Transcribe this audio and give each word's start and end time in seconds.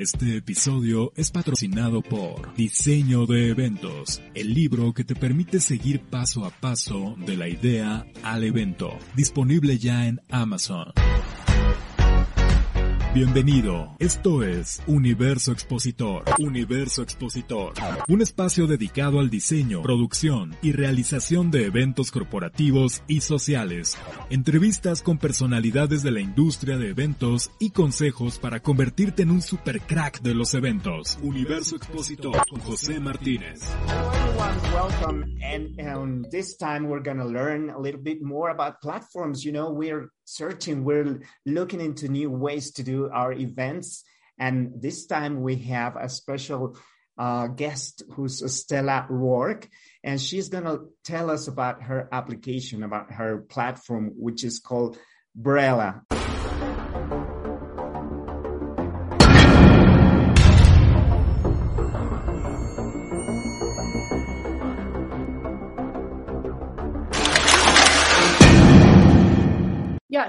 Este 0.00 0.38
episodio 0.38 1.12
es 1.14 1.30
patrocinado 1.30 2.00
por 2.00 2.54
Diseño 2.54 3.26
de 3.26 3.50
Eventos, 3.50 4.22
el 4.32 4.54
libro 4.54 4.94
que 4.94 5.04
te 5.04 5.14
permite 5.14 5.60
seguir 5.60 6.00
paso 6.00 6.46
a 6.46 6.50
paso 6.50 7.16
de 7.18 7.36
la 7.36 7.48
idea 7.48 8.06
al 8.22 8.44
evento, 8.44 8.96
disponible 9.14 9.76
ya 9.76 10.06
en 10.06 10.18
Amazon. 10.30 10.94
Bienvenido, 13.12 13.96
esto 13.98 14.44
es 14.44 14.80
Universo 14.86 15.50
Expositor. 15.50 16.22
Universo 16.38 17.02
Expositor, 17.02 17.72
un 18.06 18.22
espacio 18.22 18.68
dedicado 18.68 19.18
al 19.18 19.30
diseño, 19.30 19.82
producción 19.82 20.54
y 20.62 20.70
realización 20.70 21.50
de 21.50 21.66
eventos 21.66 22.12
corporativos 22.12 23.02
y 23.08 23.22
sociales. 23.22 23.98
Entrevistas 24.30 25.02
con 25.02 25.18
personalidades 25.18 26.04
de 26.04 26.12
la 26.12 26.20
industria 26.20 26.78
de 26.78 26.90
eventos 26.90 27.50
y 27.58 27.70
consejos 27.70 28.38
para 28.38 28.60
convertirte 28.60 29.24
en 29.24 29.32
un 29.32 29.42
super 29.42 29.80
crack 29.80 30.22
de 30.22 30.36
los 30.36 30.54
eventos. 30.54 31.18
Universo 31.20 31.74
Expositor 31.74 32.46
con 32.48 32.60
José 32.60 33.00
Martínez. 33.00 33.58
welcome. 34.72 35.36
And 35.42 35.80
um, 35.80 36.24
this 36.30 36.56
time 36.56 36.88
we're 36.88 37.02
going 37.02 37.18
to 37.18 37.26
learn 37.26 37.70
a 37.70 37.78
little 37.78 38.00
bit 38.00 38.22
more 38.22 38.50
about 38.50 38.80
platforms. 38.80 39.44
You 39.44 39.52
know, 39.52 39.70
we're 39.70 40.10
searching, 40.30 40.84
we're 40.84 41.22
looking 41.44 41.80
into 41.80 42.08
new 42.08 42.30
ways 42.30 42.72
to 42.72 42.82
do 42.82 43.10
our 43.10 43.32
events. 43.32 44.04
And 44.38 44.80
this 44.80 45.06
time 45.06 45.42
we 45.42 45.56
have 45.56 45.96
a 45.96 46.08
special 46.08 46.78
uh, 47.18 47.48
guest 47.48 48.02
who's 48.12 48.40
Stella 48.54 49.06
Rourke, 49.10 49.68
and 50.02 50.20
she's 50.20 50.48
going 50.48 50.64
to 50.64 50.88
tell 51.04 51.30
us 51.30 51.48
about 51.48 51.82
her 51.82 52.08
application, 52.10 52.82
about 52.82 53.12
her 53.12 53.44
platform, 53.48 54.12
which 54.16 54.42
is 54.44 54.60
called 54.60 54.96
Brella. 55.38 56.02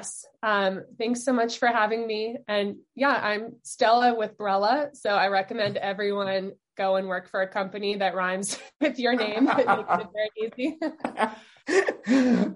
Yes. 0.02 0.26
Um, 0.42 0.84
thanks 0.98 1.24
so 1.24 1.32
much 1.32 1.60
for 1.60 1.68
having 1.68 2.08
me. 2.08 2.38
And 2.48 2.78
yeah, 2.96 3.12
I'm 3.12 3.58
Stella 3.62 4.16
with 4.16 4.36
Brella. 4.36 4.96
So 4.96 5.12
I 5.12 5.28
recommend 5.28 5.78
everyone 5.78 6.54
go 6.76 6.96
and 6.96 7.08
work 7.08 7.30
for 7.30 7.44
a 7.44 7.48
company 7.48 7.98
that 7.98 8.16
rhymes 8.16 8.58
with 8.82 8.98
your 8.98 9.16
name. 9.16 9.48
It 9.48 9.68
makes 9.68 9.94
it 10.02 10.08
very 10.18 10.32
easy. 10.42 10.78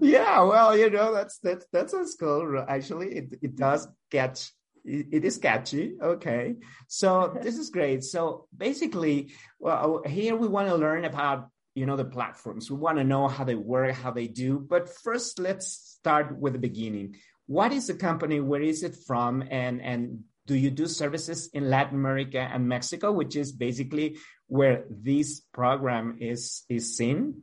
yeah, 0.00 0.42
well, 0.42 0.76
you 0.76 0.90
know, 0.90 1.14
that's 1.14 1.38
that's 1.38 1.64
that's 1.72 1.94
a 1.94 2.04
cool. 2.18 2.64
Actually, 2.66 3.14
it, 3.14 3.34
it 3.40 3.54
does 3.54 3.86
catch 4.10 4.50
it, 4.84 5.06
it 5.12 5.24
is 5.24 5.38
catchy. 5.38 5.94
Okay. 6.02 6.56
So 6.88 7.38
this 7.42 7.58
is 7.58 7.70
great. 7.70 8.02
So 8.02 8.48
basically, 8.56 9.34
well, 9.60 10.02
here 10.04 10.34
we 10.34 10.48
want 10.48 10.68
to 10.68 10.74
learn 10.74 11.04
about 11.04 11.48
you 11.76 11.84
know 11.84 11.94
the 11.94 12.04
platforms 12.04 12.70
we 12.70 12.76
want 12.78 12.96
to 12.96 13.04
know 13.04 13.28
how 13.28 13.44
they 13.44 13.54
work 13.54 13.94
how 13.94 14.10
they 14.10 14.26
do 14.26 14.58
but 14.58 14.88
first 14.88 15.38
let's 15.38 15.68
start 16.00 16.36
with 16.36 16.54
the 16.54 16.58
beginning 16.58 17.14
what 17.46 17.72
is 17.72 17.86
the 17.86 17.94
company 17.94 18.40
where 18.40 18.62
is 18.62 18.82
it 18.82 18.96
from 19.06 19.42
and 19.50 19.80
and 19.80 20.24
do 20.46 20.54
you 20.54 20.70
do 20.70 20.86
services 20.86 21.48
in 21.54 21.70
latin 21.70 21.96
america 21.96 22.38
and 22.38 22.68
mexico 22.68 23.12
which 23.12 23.36
is 23.36 23.52
basically 23.52 24.16
where 24.48 24.84
this 24.90 25.40
program 25.52 26.18
is 26.20 26.64
is 26.68 26.96
seen? 26.96 27.42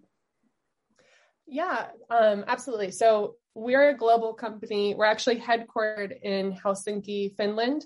Yeah 1.45 1.87
um, 2.09 2.45
absolutely. 2.47 2.91
So 2.91 3.35
we're 3.55 3.89
a 3.89 3.97
global 3.97 4.33
company. 4.33 4.95
We're 4.95 5.05
actually 5.05 5.39
headquartered 5.39 6.13
in 6.21 6.53
helsinki 6.53 7.35
finland. 7.35 7.85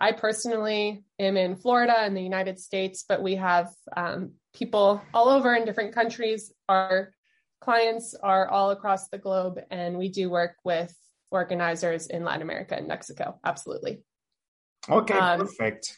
I 0.00 0.12
personally 0.12 1.02
am 1.18 1.36
in 1.36 1.56
Florida 1.56 2.06
in 2.06 2.14
the 2.14 2.22
United 2.22 2.60
States, 2.60 3.04
but 3.08 3.20
we 3.20 3.34
have 3.34 3.70
um, 3.96 4.34
people 4.54 5.02
all 5.12 5.28
over 5.28 5.56
in 5.56 5.64
different 5.64 5.92
countries. 5.92 6.52
Our 6.68 7.12
clients 7.60 8.14
are 8.14 8.46
all 8.46 8.70
across 8.70 9.08
the 9.08 9.18
globe, 9.18 9.58
and 9.72 9.98
we 9.98 10.08
do 10.08 10.30
work 10.30 10.54
with 10.62 10.94
organizers 11.30 12.06
in 12.06 12.24
Latin 12.24 12.42
America 12.42 12.76
and 12.76 12.88
Mexico. 12.88 13.38
Absolutely. 13.44 14.02
Okay, 14.88 15.18
um, 15.18 15.40
perfect. 15.40 15.96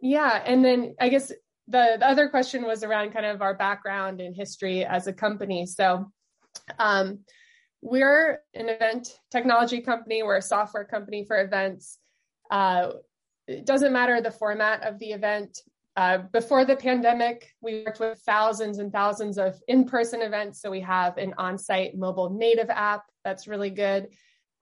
Yeah. 0.00 0.42
And 0.44 0.64
then 0.64 0.94
I 1.00 1.08
guess 1.08 1.28
the, 1.68 1.96
the 1.98 2.06
other 2.06 2.28
question 2.28 2.64
was 2.64 2.82
around 2.82 3.12
kind 3.12 3.26
of 3.26 3.42
our 3.42 3.54
background 3.54 4.20
and 4.20 4.34
history 4.34 4.84
as 4.84 5.06
a 5.06 5.12
company. 5.12 5.66
So, 5.66 6.10
um, 6.78 7.20
we're 7.82 8.40
an 8.54 8.68
event 8.68 9.08
technology 9.30 9.80
company, 9.80 10.22
we're 10.22 10.36
a 10.36 10.42
software 10.42 10.84
company 10.84 11.24
for 11.24 11.40
events. 11.40 11.98
Uh, 12.50 12.90
it 13.46 13.64
doesn't 13.64 13.92
matter 13.92 14.20
the 14.20 14.30
format 14.30 14.86
of 14.86 14.98
the 14.98 15.12
event. 15.12 15.58
Uh, 15.96 16.18
before 16.32 16.64
the 16.64 16.76
pandemic, 16.76 17.52
we 17.60 17.82
worked 17.84 18.00
with 18.00 18.18
thousands 18.20 18.78
and 18.78 18.92
thousands 18.92 19.38
of 19.38 19.60
in 19.66 19.84
person 19.84 20.22
events. 20.22 20.60
So 20.60 20.70
we 20.70 20.80
have 20.80 21.18
an 21.18 21.34
on 21.36 21.58
site 21.58 21.96
mobile 21.96 22.30
native 22.30 22.70
app 22.70 23.04
that's 23.24 23.48
really 23.48 23.70
good. 23.70 24.08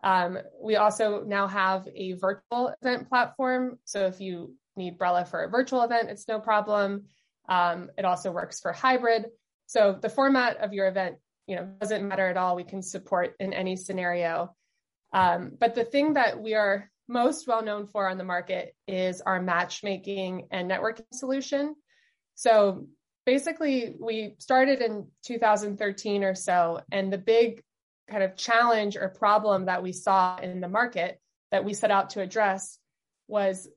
Um, 0.03 0.39
we 0.63 0.77
also 0.77 1.25
now 1.25 1.47
have 1.47 1.87
a 1.95 2.13
virtual 2.13 2.75
event 2.81 3.09
platform. 3.09 3.79
So 3.85 4.07
if 4.07 4.21
you 4.21 4.55
need 4.77 4.99
Brella 4.99 5.27
for 5.27 5.43
a 5.43 5.51
virtual 5.51 5.83
event, 5.83 6.09
it's 6.09 6.29
no 6.29 6.41
problem. 6.41 7.05
Um, 7.49 7.91
it 7.99 8.05
also 8.05 8.31
works 8.31 8.61
for 8.61 8.73
hybrid. 8.73 9.27
So 9.67 9.99
the 10.01 10.09
format 10.09 10.59
of 10.59 10.73
your 10.73 10.87
event, 10.89 11.17
you 11.47 11.57
know, 11.57 11.69
doesn't 11.81 12.07
matter 12.07 12.27
at 12.29 12.37
all. 12.37 12.57
We 12.57 12.65
can 12.65 12.83
support 12.83 13.35
in 13.41 13.53
any 13.53 13.77
scenario. 13.77 14.55
Um, 15.13 15.53
but 15.59 15.75
the 15.75 15.85
thing 15.85 16.15
that 16.15 16.41
we 16.41 16.55
are 16.55 16.91
most 17.09 17.49
well 17.49 17.63
known 17.63 17.87
for 17.87 18.09
on 18.09 18.19
the 18.19 18.25
market 18.25 18.75
is 18.87 19.21
our 19.21 19.41
matchmaking 19.41 20.49
and 20.51 20.71
networking 20.71 21.07
solution. 21.13 21.75
So 22.35 22.87
basically, 23.27 23.95
we 23.99 24.37
started 24.39 24.81
in 24.81 25.09
2013 25.25 26.25
or 26.25 26.35
so, 26.35 26.81
and 26.93 27.13
the 27.13 27.19
big 27.19 27.63
kind 28.09 28.23
of 28.23 28.37
challenge 28.37 28.97
or 28.97 29.09
problem 29.09 29.67
that 29.67 29.83
we 29.83 29.93
saw 29.93 30.37
in 30.39 30.61
the 30.61 30.69
market 30.69 31.21
that 31.51 31.65
we 31.65 31.75
set 31.75 31.91
out 31.91 32.11
to 32.11 32.21
address 32.21 32.79
was 33.27 33.69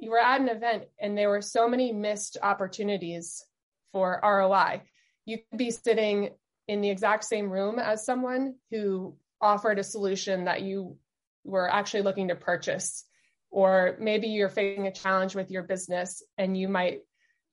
you 0.00 0.10
were 0.10 0.18
at 0.18 0.40
an 0.40 0.48
event 0.48 0.84
and 1.00 1.16
there 1.16 1.28
were 1.28 1.42
so 1.42 1.68
many 1.68 1.92
missed 1.92 2.36
opportunities 2.42 3.44
for 3.92 4.20
ROI. 4.22 4.82
You 5.24 5.38
could 5.38 5.58
be 5.58 5.70
sitting 5.70 6.30
in 6.68 6.80
the 6.80 6.90
exact 6.90 7.24
same 7.24 7.50
room 7.50 7.78
as 7.78 8.06
someone 8.06 8.54
who 8.70 9.16
offered 9.40 9.78
a 9.78 9.84
solution 9.84 10.44
that 10.44 10.62
you 10.62 10.96
were 11.44 11.72
actually 11.72 12.02
looking 12.02 12.28
to 12.28 12.36
purchase. 12.36 13.04
Or 13.50 13.96
maybe 13.98 14.28
you're 14.28 14.48
facing 14.48 14.86
a 14.86 14.92
challenge 14.92 15.34
with 15.34 15.50
your 15.50 15.64
business 15.64 16.22
and 16.38 16.56
you 16.56 16.68
might 16.68 17.00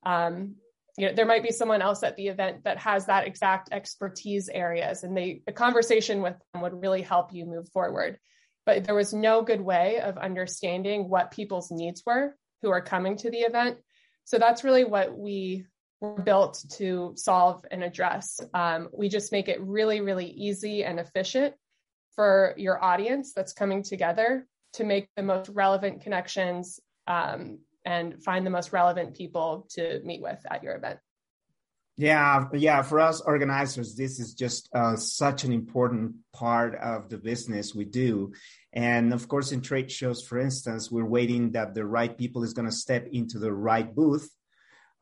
um, 0.06 0.56
you 0.98 1.08
know 1.08 1.14
there 1.14 1.26
might 1.26 1.44
be 1.44 1.52
someone 1.52 1.82
else 1.82 2.04
at 2.04 2.16
the 2.16 2.28
event 2.28 2.64
that 2.64 2.78
has 2.80 3.06
that 3.06 3.28
exact 3.28 3.70
expertise 3.72 4.50
areas 4.50 5.04
and 5.04 5.16
they 5.16 5.42
a 5.48 5.52
conversation 5.52 6.22
with 6.22 6.36
them 6.54 6.64
would 6.64 6.82
really 6.82 7.02
help 7.02 7.34
you 7.34 7.46
move 7.46 7.70
forward. 7.70 8.20
But 8.66 8.84
there 8.84 8.96
was 8.96 9.14
no 9.14 9.44
good 9.44 9.62
way 9.62 10.00
of 10.02 10.18
understanding 10.18 11.08
what 11.10 11.32
people's 11.32 11.72
needs 11.72 12.04
were 12.06 12.36
who 12.62 12.70
are 12.70 12.82
coming 12.82 13.16
to 13.18 13.32
the 13.32 13.40
event. 13.40 13.78
So 14.26 14.38
that's 14.38 14.64
really 14.64 14.84
what 14.84 15.18
we 15.18 15.66
were 16.02 16.22
built 16.22 16.66
to 16.74 17.14
solve 17.16 17.64
and 17.72 17.82
address. 17.82 18.42
Um, 18.54 18.90
we 18.92 19.08
just 19.08 19.32
make 19.32 19.48
it 19.48 19.62
really 19.62 20.02
really 20.02 20.28
easy 20.28 20.84
and 20.84 21.00
efficient 21.00 21.54
for 22.18 22.56
your 22.58 22.84
audience 22.84 23.32
that's 23.32 23.54
coming 23.54 23.84
together 23.84 24.46
to 24.74 24.84
make 24.84 25.08
the 25.16 25.24
most 25.24 25.50
relevant 25.50 26.02
connections 26.02 26.80
um, 27.06 27.60
and 27.86 28.22
find 28.22 28.46
the 28.46 28.50
most 28.50 28.74
relevant 28.74 29.16
people 29.16 29.68
to 29.70 30.02
meet 30.04 30.22
with 30.22 30.40
at 30.50 30.64
your 30.64 30.76
event. 30.76 31.00
Yeah, 31.96 32.46
yeah. 32.54 32.82
For 32.82 33.00
us 33.00 33.22
organizers, 33.22 33.96
this 33.96 34.20
is 34.20 34.34
just 34.34 34.70
uh, 34.74 34.96
such 34.96 35.46
an 35.46 35.52
important 35.52 36.16
part 36.34 36.76
of 36.76 37.10
the 37.10 37.18
business 37.18 37.74
we 37.74 37.86
do. 37.86 38.34
And 38.74 39.14
of 39.14 39.28
course, 39.28 39.52
in 39.52 39.62
trade 39.62 39.92
shows, 39.92 40.22
for 40.22 40.40
instance, 40.40 40.92
we're 40.92 41.06
waiting 41.06 41.52
that 41.52 41.74
the 41.74 41.86
right 41.86 42.16
people 42.16 42.44
is 42.44 42.54
going 42.54 42.68
to 42.68 42.76
step 42.76 43.08
into 43.12 43.40
the 43.40 43.54
right 43.54 43.96
booth. 43.96 44.30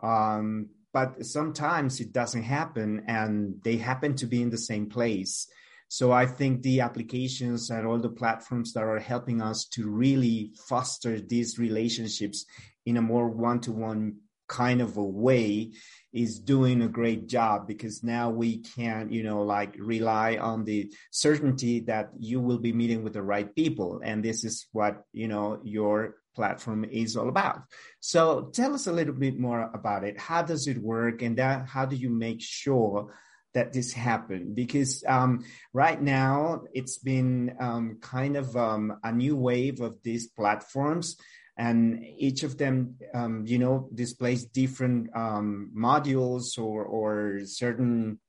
Um, 0.02 0.70
but 0.94 1.26
sometimes 1.26 2.00
it 2.00 2.14
doesn't 2.14 2.44
happen, 2.44 3.04
and 3.08 3.62
they 3.64 3.76
happen 3.76 4.16
to 4.16 4.26
be 4.26 4.42
in 4.42 4.50
the 4.50 4.58
same 4.58 4.88
place. 4.88 5.48
So 5.88 6.12
I 6.12 6.26
think 6.26 6.62
the 6.62 6.82
applications 6.82 7.70
and 7.70 7.86
all 7.86 8.00
the 8.00 8.10
platforms 8.10 8.74
that 8.74 8.84
are 8.84 9.00
helping 9.00 9.42
us 9.42 9.66
to 9.74 9.90
really 9.90 10.52
foster 10.68 11.20
these 11.20 11.60
relationships 11.60 12.46
in 12.86 12.98
a 12.98 13.02
more 13.02 13.30
one-to-one 13.30 14.18
kind 14.48 14.82
of 14.82 14.98
a 14.98 15.04
way 15.04 15.72
is 16.14 16.40
doing 16.40 16.82
a 16.82 16.88
great 16.88 17.28
job 17.28 17.68
because 17.68 18.04
now 18.04 18.30
we 18.30 18.60
can 18.60 19.12
you 19.12 19.24
know 19.24 19.42
like 19.42 19.76
rely 19.80 20.38
on 20.38 20.64
the 20.64 20.92
certainty 21.12 21.80
that 21.82 22.10
you 22.20 22.40
will 22.40 22.60
be 22.60 22.72
meeting 22.72 23.04
with 23.04 23.14
the 23.14 23.22
right 23.22 23.54
people. 23.56 24.02
And 24.04 24.24
this 24.24 24.44
is 24.44 24.68
what 24.72 25.04
you 25.14 25.28
know 25.28 25.60
your 25.64 26.18
platform 26.36 26.86
is 26.86 27.16
all 27.16 27.30
about. 27.30 27.62
So 28.02 28.52
tell 28.54 28.74
us 28.74 28.88
a 28.88 28.94
little 28.94 29.14
bit 29.14 29.40
more 29.40 29.72
about 29.74 30.04
it. 30.04 30.20
How 30.20 30.42
does 30.42 30.68
it 30.68 30.78
work? 30.78 31.22
And 31.22 31.38
that 31.38 31.68
how 31.68 31.86
do 31.86 31.96
you 31.96 32.10
make 32.10 32.42
sure 32.42 33.14
that 33.56 33.74
this 33.74 33.92
happened 33.92 34.54
because 34.54 35.04
um, 35.08 35.44
right 35.74 36.00
now 36.00 36.64
it's 36.74 37.00
been 37.00 37.56
um, 37.60 37.98
kind 38.02 38.38
of 38.38 38.56
um, 38.56 39.00
a 39.04 39.12
new 39.12 39.36
wave 39.36 39.82
of 39.82 39.98
these 40.04 40.28
platforms 40.28 41.18
and 41.58 42.04
each 42.18 42.44
of 42.44 42.58
them, 42.58 42.96
um, 43.14 43.46
you 43.48 43.58
know, 43.58 43.90
displays 43.94 44.46
different 44.46 45.10
um, 45.16 45.72
modules 45.76 46.60
or 46.60 46.84
or 46.84 47.40
certain 47.46 48.20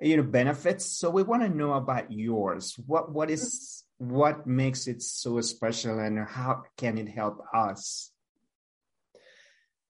you 0.00 0.16
know 0.16 0.22
benefits. 0.22 0.84
So 0.84 1.10
we 1.10 1.22
want 1.22 1.42
to 1.42 1.48
know 1.48 1.72
about 1.72 2.12
yours. 2.12 2.74
What 2.86 3.10
what 3.10 3.30
is 3.30 3.84
what 3.96 4.46
makes 4.46 4.86
it 4.86 5.02
so 5.02 5.40
special, 5.40 5.98
and 5.98 6.18
how 6.28 6.64
can 6.76 6.98
it 6.98 7.08
help 7.08 7.40
us? 7.54 8.12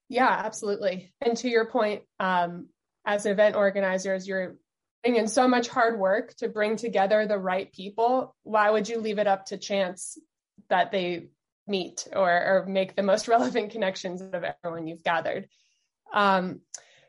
Yeah, 0.09 0.31
absolutely. 0.31 1.13
And 1.21 1.37
to 1.39 1.49
your 1.49 1.67
point, 1.67 2.03
um, 2.19 2.69
as 3.05 3.27
event 3.27 3.57
organizers, 3.57 4.27
you're 4.27 4.57
in 5.17 5.29
so 5.29 5.49
much 5.49 5.69
hard 5.69 5.99
work 5.99 6.35
to 6.37 6.49
bring 6.49 6.77
together 6.77 7.27
the 7.27 7.39
right 7.39 7.73
people. 7.73 8.35
Why 8.43 8.71
would 8.71 8.89
you 8.89 9.01
leave 9.01 9.19
it 9.19 9.27
up 9.27 9.47
to 9.47 9.59
chance 9.59 10.19
that 10.69 10.91
they 10.91 11.29
meet 11.67 12.07
or, 12.15 12.31
or 12.31 12.67
make 12.67 12.97
the 12.97 13.03
most 13.03 13.29
relevant 13.29 13.73
connections 13.73 14.21
of 14.21 14.45
everyone 14.45 14.87
you've 14.87 15.05
gathered? 15.05 15.49
Um, 16.13 16.61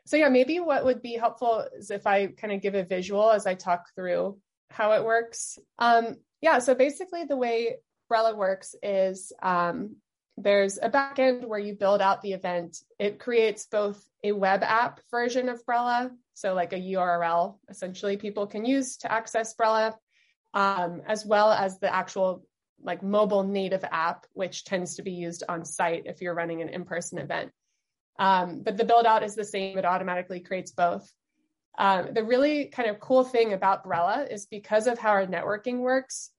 so 0.06 0.16
yeah, 0.16 0.28
maybe 0.28 0.60
what 0.60 0.84
would 0.84 1.02
be 1.02 1.14
helpful 1.14 1.66
is 1.76 1.90
if 1.90 2.06
I 2.06 2.28
kind 2.28 2.52
of 2.52 2.60
give 2.60 2.74
a 2.74 2.84
visual 2.84 3.30
as 3.30 3.46
I 3.46 3.54
talk 3.54 3.86
through 3.94 4.38
how 4.70 4.92
it 4.92 5.04
works. 5.04 5.58
Um, 5.78 6.16
yeah, 6.40 6.58
so 6.60 6.74
basically 6.74 7.24
the 7.24 7.36
way 7.36 7.76
Brella 8.10 8.36
works 8.36 8.74
is 8.82 9.32
um, 9.42 9.96
there's 10.42 10.78
a 10.78 10.88
backend 10.88 11.46
where 11.46 11.58
you 11.58 11.74
build 11.74 12.00
out 12.00 12.22
the 12.22 12.32
event. 12.32 12.78
It 12.98 13.18
creates 13.18 13.66
both 13.66 14.02
a 14.24 14.32
web 14.32 14.62
app 14.62 15.00
version 15.10 15.48
of 15.48 15.64
Brella, 15.64 16.10
so 16.34 16.54
like 16.54 16.72
a 16.72 16.76
URL 16.76 17.58
essentially 17.68 18.16
people 18.16 18.46
can 18.46 18.64
use 18.64 18.96
to 18.98 19.12
access 19.12 19.54
Brella, 19.54 19.94
um, 20.54 21.02
as 21.06 21.24
well 21.26 21.50
as 21.52 21.78
the 21.78 21.94
actual 21.94 22.44
like 22.82 23.02
mobile 23.02 23.42
native 23.42 23.84
app, 23.90 24.26
which 24.32 24.64
tends 24.64 24.96
to 24.96 25.02
be 25.02 25.12
used 25.12 25.42
on 25.48 25.64
site 25.64 26.04
if 26.06 26.22
you're 26.22 26.34
running 26.34 26.62
an 26.62 26.70
in-person 26.70 27.18
event. 27.18 27.50
Um, 28.18 28.62
but 28.62 28.76
the 28.76 28.84
build 28.84 29.06
out 29.06 29.22
is 29.22 29.34
the 29.34 29.44
same; 29.44 29.78
it 29.78 29.84
automatically 29.84 30.40
creates 30.40 30.70
both. 30.70 31.10
Um, 31.78 32.12
the 32.12 32.24
really 32.24 32.66
kind 32.66 32.90
of 32.90 33.00
cool 33.00 33.24
thing 33.24 33.52
about 33.52 33.84
Brella 33.84 34.30
is 34.30 34.46
because 34.46 34.86
of 34.86 34.98
how 34.98 35.10
our 35.10 35.26
networking 35.26 35.78
works, 35.78 36.30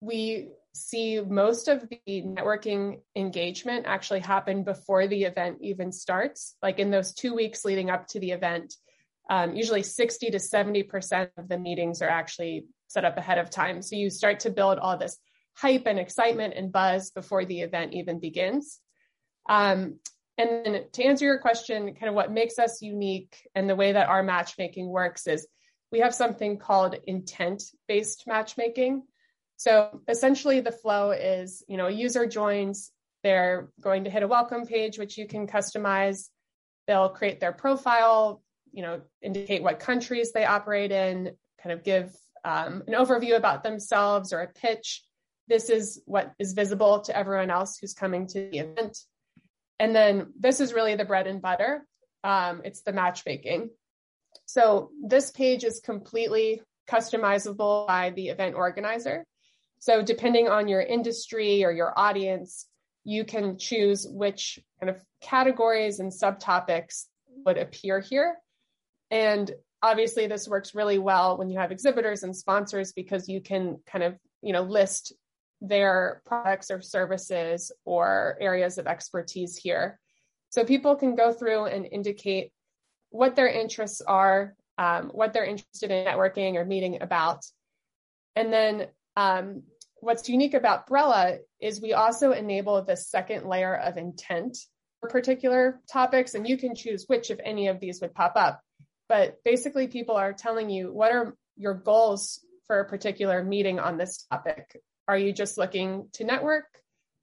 we 0.00 0.48
see 0.74 1.20
most 1.20 1.68
of 1.68 1.88
the 1.88 2.22
networking 2.22 3.00
engagement 3.14 3.86
actually 3.86 4.20
happen 4.20 4.64
before 4.64 5.06
the 5.06 5.24
event 5.24 5.58
even 5.60 5.92
starts. 5.92 6.56
Like 6.62 6.78
in 6.78 6.90
those 6.90 7.14
two 7.14 7.34
weeks 7.34 7.64
leading 7.64 7.90
up 7.90 8.08
to 8.08 8.20
the 8.20 8.32
event, 8.32 8.74
um, 9.30 9.54
usually 9.54 9.82
60 9.82 10.30
to 10.30 10.38
70% 10.38 11.30
of 11.38 11.48
the 11.48 11.58
meetings 11.58 12.02
are 12.02 12.08
actually 12.08 12.66
set 12.88 13.04
up 13.04 13.16
ahead 13.16 13.38
of 13.38 13.50
time. 13.50 13.82
So 13.82 13.96
you 13.96 14.10
start 14.10 14.40
to 14.40 14.50
build 14.50 14.78
all 14.78 14.98
this 14.98 15.16
hype 15.56 15.86
and 15.86 15.98
excitement 15.98 16.54
and 16.56 16.72
buzz 16.72 17.10
before 17.10 17.44
the 17.44 17.60
event 17.60 17.94
even 17.94 18.18
begins. 18.18 18.80
Um, 19.48 20.00
and 20.36 20.50
then 20.64 20.84
to 20.92 21.04
answer 21.04 21.24
your 21.24 21.38
question, 21.38 21.94
kind 21.94 22.08
of 22.08 22.14
what 22.14 22.32
makes 22.32 22.58
us 22.58 22.82
unique 22.82 23.36
and 23.54 23.70
the 23.70 23.76
way 23.76 23.92
that 23.92 24.08
our 24.08 24.22
matchmaking 24.24 24.88
works 24.88 25.28
is 25.28 25.46
we 25.92 26.00
have 26.00 26.14
something 26.14 26.58
called 26.58 26.96
intent 27.06 27.62
based 27.86 28.24
matchmaking. 28.26 29.04
So 29.56 30.00
essentially, 30.08 30.60
the 30.60 30.72
flow 30.72 31.12
is 31.12 31.62
you 31.68 31.76
know, 31.76 31.86
a 31.86 31.90
user 31.90 32.26
joins, 32.26 32.90
they're 33.22 33.70
going 33.80 34.04
to 34.04 34.10
hit 34.10 34.22
a 34.22 34.28
welcome 34.28 34.66
page, 34.66 34.98
which 34.98 35.16
you 35.16 35.26
can 35.26 35.46
customize. 35.46 36.28
They'll 36.86 37.08
create 37.08 37.40
their 37.40 37.52
profile, 37.52 38.42
you 38.72 38.82
know, 38.82 39.00
indicate 39.22 39.62
what 39.62 39.80
countries 39.80 40.32
they 40.32 40.44
operate 40.44 40.92
in, 40.92 41.32
kind 41.62 41.72
of 41.72 41.82
give 41.82 42.14
um, 42.44 42.82
an 42.86 42.92
overview 42.92 43.36
about 43.36 43.62
themselves 43.62 44.32
or 44.32 44.40
a 44.40 44.48
pitch. 44.48 45.02
This 45.48 45.70
is 45.70 46.02
what 46.04 46.32
is 46.38 46.52
visible 46.52 47.00
to 47.02 47.16
everyone 47.16 47.50
else 47.50 47.78
who's 47.78 47.94
coming 47.94 48.26
to 48.28 48.50
the 48.50 48.58
event. 48.58 48.98
And 49.80 49.96
then 49.96 50.32
this 50.38 50.60
is 50.60 50.74
really 50.74 50.94
the 50.94 51.04
bread 51.06 51.26
and 51.26 51.40
butter. 51.40 51.86
Um, 52.22 52.60
it's 52.64 52.82
the 52.82 52.92
matchmaking. 52.92 53.70
So 54.46 54.90
this 55.02 55.30
page 55.30 55.64
is 55.64 55.80
completely 55.80 56.60
customizable 56.88 57.86
by 57.86 58.10
the 58.10 58.28
event 58.28 58.54
organizer. 58.54 59.24
So 59.84 60.00
depending 60.00 60.48
on 60.48 60.66
your 60.66 60.80
industry 60.80 61.62
or 61.62 61.70
your 61.70 61.92
audience, 61.94 62.66
you 63.04 63.22
can 63.22 63.58
choose 63.58 64.06
which 64.08 64.58
kind 64.80 64.88
of 64.88 64.96
categories 65.20 66.00
and 66.00 66.10
subtopics 66.10 67.04
would 67.44 67.58
appear 67.58 68.00
here. 68.00 68.36
And 69.10 69.50
obviously 69.82 70.26
this 70.26 70.48
works 70.48 70.74
really 70.74 70.98
well 70.98 71.36
when 71.36 71.50
you 71.50 71.58
have 71.58 71.70
exhibitors 71.70 72.22
and 72.22 72.34
sponsors 72.34 72.94
because 72.94 73.28
you 73.28 73.42
can 73.42 73.76
kind 73.86 74.02
of, 74.02 74.16
you 74.40 74.54
know, 74.54 74.62
list 74.62 75.12
their 75.60 76.22
products 76.24 76.70
or 76.70 76.80
services 76.80 77.70
or 77.84 78.38
areas 78.40 78.78
of 78.78 78.86
expertise 78.86 79.54
here. 79.54 80.00
So 80.48 80.64
people 80.64 80.96
can 80.96 81.14
go 81.14 81.30
through 81.30 81.66
and 81.66 81.84
indicate 81.84 82.52
what 83.10 83.36
their 83.36 83.48
interests 83.48 84.00
are, 84.00 84.54
um, 84.78 85.10
what 85.12 85.34
they're 85.34 85.44
interested 85.44 85.90
in 85.90 86.06
networking 86.06 86.54
or 86.54 86.64
meeting 86.64 87.02
about. 87.02 87.44
And 88.34 88.50
then 88.50 88.86
um, 89.16 89.62
what's 90.04 90.28
unique 90.28 90.54
about 90.54 90.88
Brella 90.88 91.38
is 91.60 91.80
we 91.80 91.94
also 91.94 92.32
enable 92.32 92.82
the 92.82 92.96
second 92.96 93.46
layer 93.46 93.74
of 93.74 93.96
intent 93.96 94.58
for 95.00 95.08
particular 95.08 95.80
topics, 95.90 96.34
and 96.34 96.46
you 96.46 96.58
can 96.58 96.74
choose 96.74 97.04
which, 97.06 97.30
if 97.30 97.40
any 97.44 97.68
of 97.68 97.80
these 97.80 98.00
would 98.00 98.14
pop 98.14 98.34
up. 98.36 98.60
But 99.08 99.42
basically, 99.44 99.88
people 99.88 100.16
are 100.16 100.32
telling 100.32 100.70
you 100.70 100.92
what 100.92 101.12
are 101.12 101.36
your 101.56 101.74
goals 101.74 102.40
for 102.66 102.80
a 102.80 102.88
particular 102.88 103.42
meeting 103.42 103.78
on 103.78 103.96
this 103.96 104.26
topic. 104.30 104.76
Are 105.08 105.18
you 105.18 105.32
just 105.32 105.58
looking 105.58 106.08
to 106.14 106.24
network? 106.24 106.66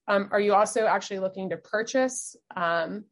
Um, 0.08 0.30
are 0.32 0.40
you 0.40 0.54
also 0.54 0.86
actually 0.86 1.20
looking 1.20 1.50
to 1.50 1.58
purchase? 1.58 2.36
Um, 2.56 3.06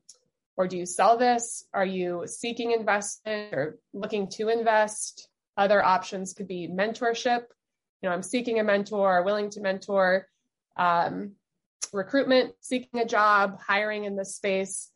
or 0.58 0.68
do 0.68 0.78
you 0.78 0.86
sell 0.86 1.18
this? 1.18 1.66
Are 1.74 1.86
you 1.86 2.26
seeking 2.28 2.72
investment 2.72 3.54
or 3.54 3.80
looking 3.94 4.30
to 4.32 4.50
invest? 4.50 5.30
Other 5.58 5.84
options 5.84 6.34
could 6.34 6.48
be 6.48 6.68
mentorship. 6.68 7.44
You 8.02 8.10
know, 8.10 8.16
I'm 8.16 8.24
seeking 8.24 8.60
a 8.60 8.64
mentor, 8.64 9.24
willing 9.24 9.50
to 9.52 9.62
mentor, 9.62 10.28
um, 10.78 11.34
recruitment, 11.92 12.54
seeking 12.62 13.00
a 13.00 13.06
job, 13.06 13.60
hiring 13.60 14.06
in 14.06 14.16
this 14.16 14.36
space. 14.36 14.92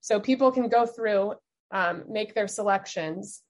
So 0.00 0.20
people 0.20 0.50
can 0.52 0.68
go 0.68 0.86
through, 0.86 1.34
um, 1.70 2.04
make 2.08 2.34
their 2.34 2.48
selections. 2.48 3.42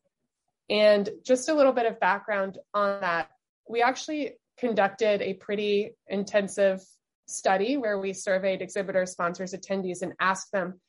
And 0.71 1.09
just 1.25 1.49
a 1.49 1.55
little 1.55 1.73
bit 1.73 1.87
of 1.87 2.01
background 2.01 2.59
on 2.75 3.01
that. 3.01 3.31
We 3.69 3.83
actually 3.83 4.35
conducted 4.59 5.23
a 5.23 5.35
pretty 5.35 5.95
intensive 6.07 6.83
study 7.27 7.77
where 7.77 7.99
we 7.99 8.13
surveyed 8.13 8.61
exhibitors, 8.61 9.13
sponsors, 9.13 9.55
attendees, 9.55 10.03
and 10.03 10.15
asked 10.21 10.53
them, 10.53 10.81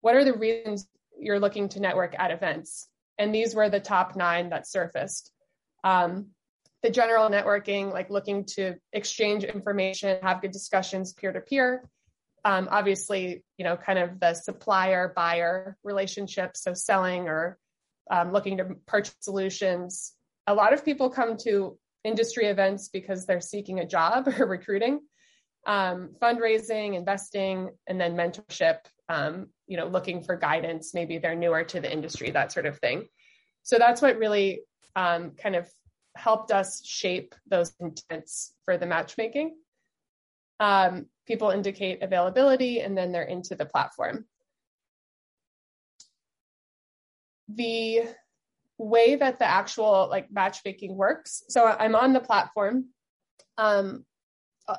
what 0.00 0.14
are 0.14 0.24
the 0.24 0.34
reasons 0.34 0.86
you're 1.18 1.40
looking 1.40 1.68
to 1.70 1.80
network 1.80 2.14
at 2.18 2.30
events? 2.30 2.88
And 3.18 3.34
these 3.34 3.54
were 3.54 3.68
the 3.68 3.80
top 3.80 4.16
nine 4.16 4.50
that 4.50 4.68
surfaced. 4.68 5.32
Um, 5.82 6.30
the 6.84 6.90
general 6.90 7.30
networking, 7.30 7.90
like 7.90 8.10
looking 8.10 8.44
to 8.44 8.74
exchange 8.92 9.42
information, 9.42 10.18
have 10.22 10.42
good 10.42 10.50
discussions 10.50 11.14
peer 11.14 11.32
to 11.32 11.40
peer. 11.40 11.88
Obviously, 12.44 13.42
you 13.56 13.64
know, 13.64 13.74
kind 13.74 13.98
of 13.98 14.20
the 14.20 14.34
supplier 14.34 15.10
buyer 15.16 15.78
relationship, 15.82 16.58
so 16.58 16.74
selling 16.74 17.26
or 17.26 17.56
um, 18.10 18.32
looking 18.32 18.58
to 18.58 18.66
purchase 18.86 19.16
solutions. 19.20 20.12
A 20.46 20.52
lot 20.52 20.74
of 20.74 20.84
people 20.84 21.08
come 21.08 21.38
to 21.38 21.78
industry 22.04 22.48
events 22.48 22.90
because 22.90 23.24
they're 23.24 23.40
seeking 23.40 23.80
a 23.80 23.86
job 23.86 24.28
or 24.38 24.46
recruiting, 24.46 25.00
um, 25.66 26.10
fundraising, 26.20 26.96
investing, 26.96 27.70
and 27.86 27.98
then 27.98 28.14
mentorship, 28.14 28.80
um, 29.08 29.46
you 29.66 29.78
know, 29.78 29.86
looking 29.86 30.22
for 30.22 30.36
guidance. 30.36 30.92
Maybe 30.92 31.16
they're 31.16 31.34
newer 31.34 31.64
to 31.64 31.80
the 31.80 31.90
industry, 31.90 32.30
that 32.32 32.52
sort 32.52 32.66
of 32.66 32.78
thing. 32.78 33.06
So 33.62 33.78
that's 33.78 34.02
what 34.02 34.18
really 34.18 34.60
um, 34.94 35.30
kind 35.30 35.56
of 35.56 35.66
helped 36.16 36.50
us 36.50 36.84
shape 36.84 37.34
those 37.46 37.72
intents 37.80 38.54
for 38.64 38.76
the 38.76 38.86
matchmaking. 38.86 39.56
Um, 40.60 41.06
people 41.26 41.50
indicate 41.50 42.02
availability 42.02 42.80
and 42.80 42.96
then 42.96 43.12
they're 43.12 43.22
into 43.22 43.54
the 43.54 43.66
platform. 43.66 44.26
The 47.48 48.08
way 48.78 49.16
that 49.16 49.38
the 49.38 49.46
actual 49.46 50.08
like 50.10 50.30
matchmaking 50.30 50.96
works. 50.96 51.42
So 51.48 51.64
I'm 51.64 51.94
on 51.94 52.12
the 52.12 52.20
platform. 52.20 52.86
Um, 53.58 54.04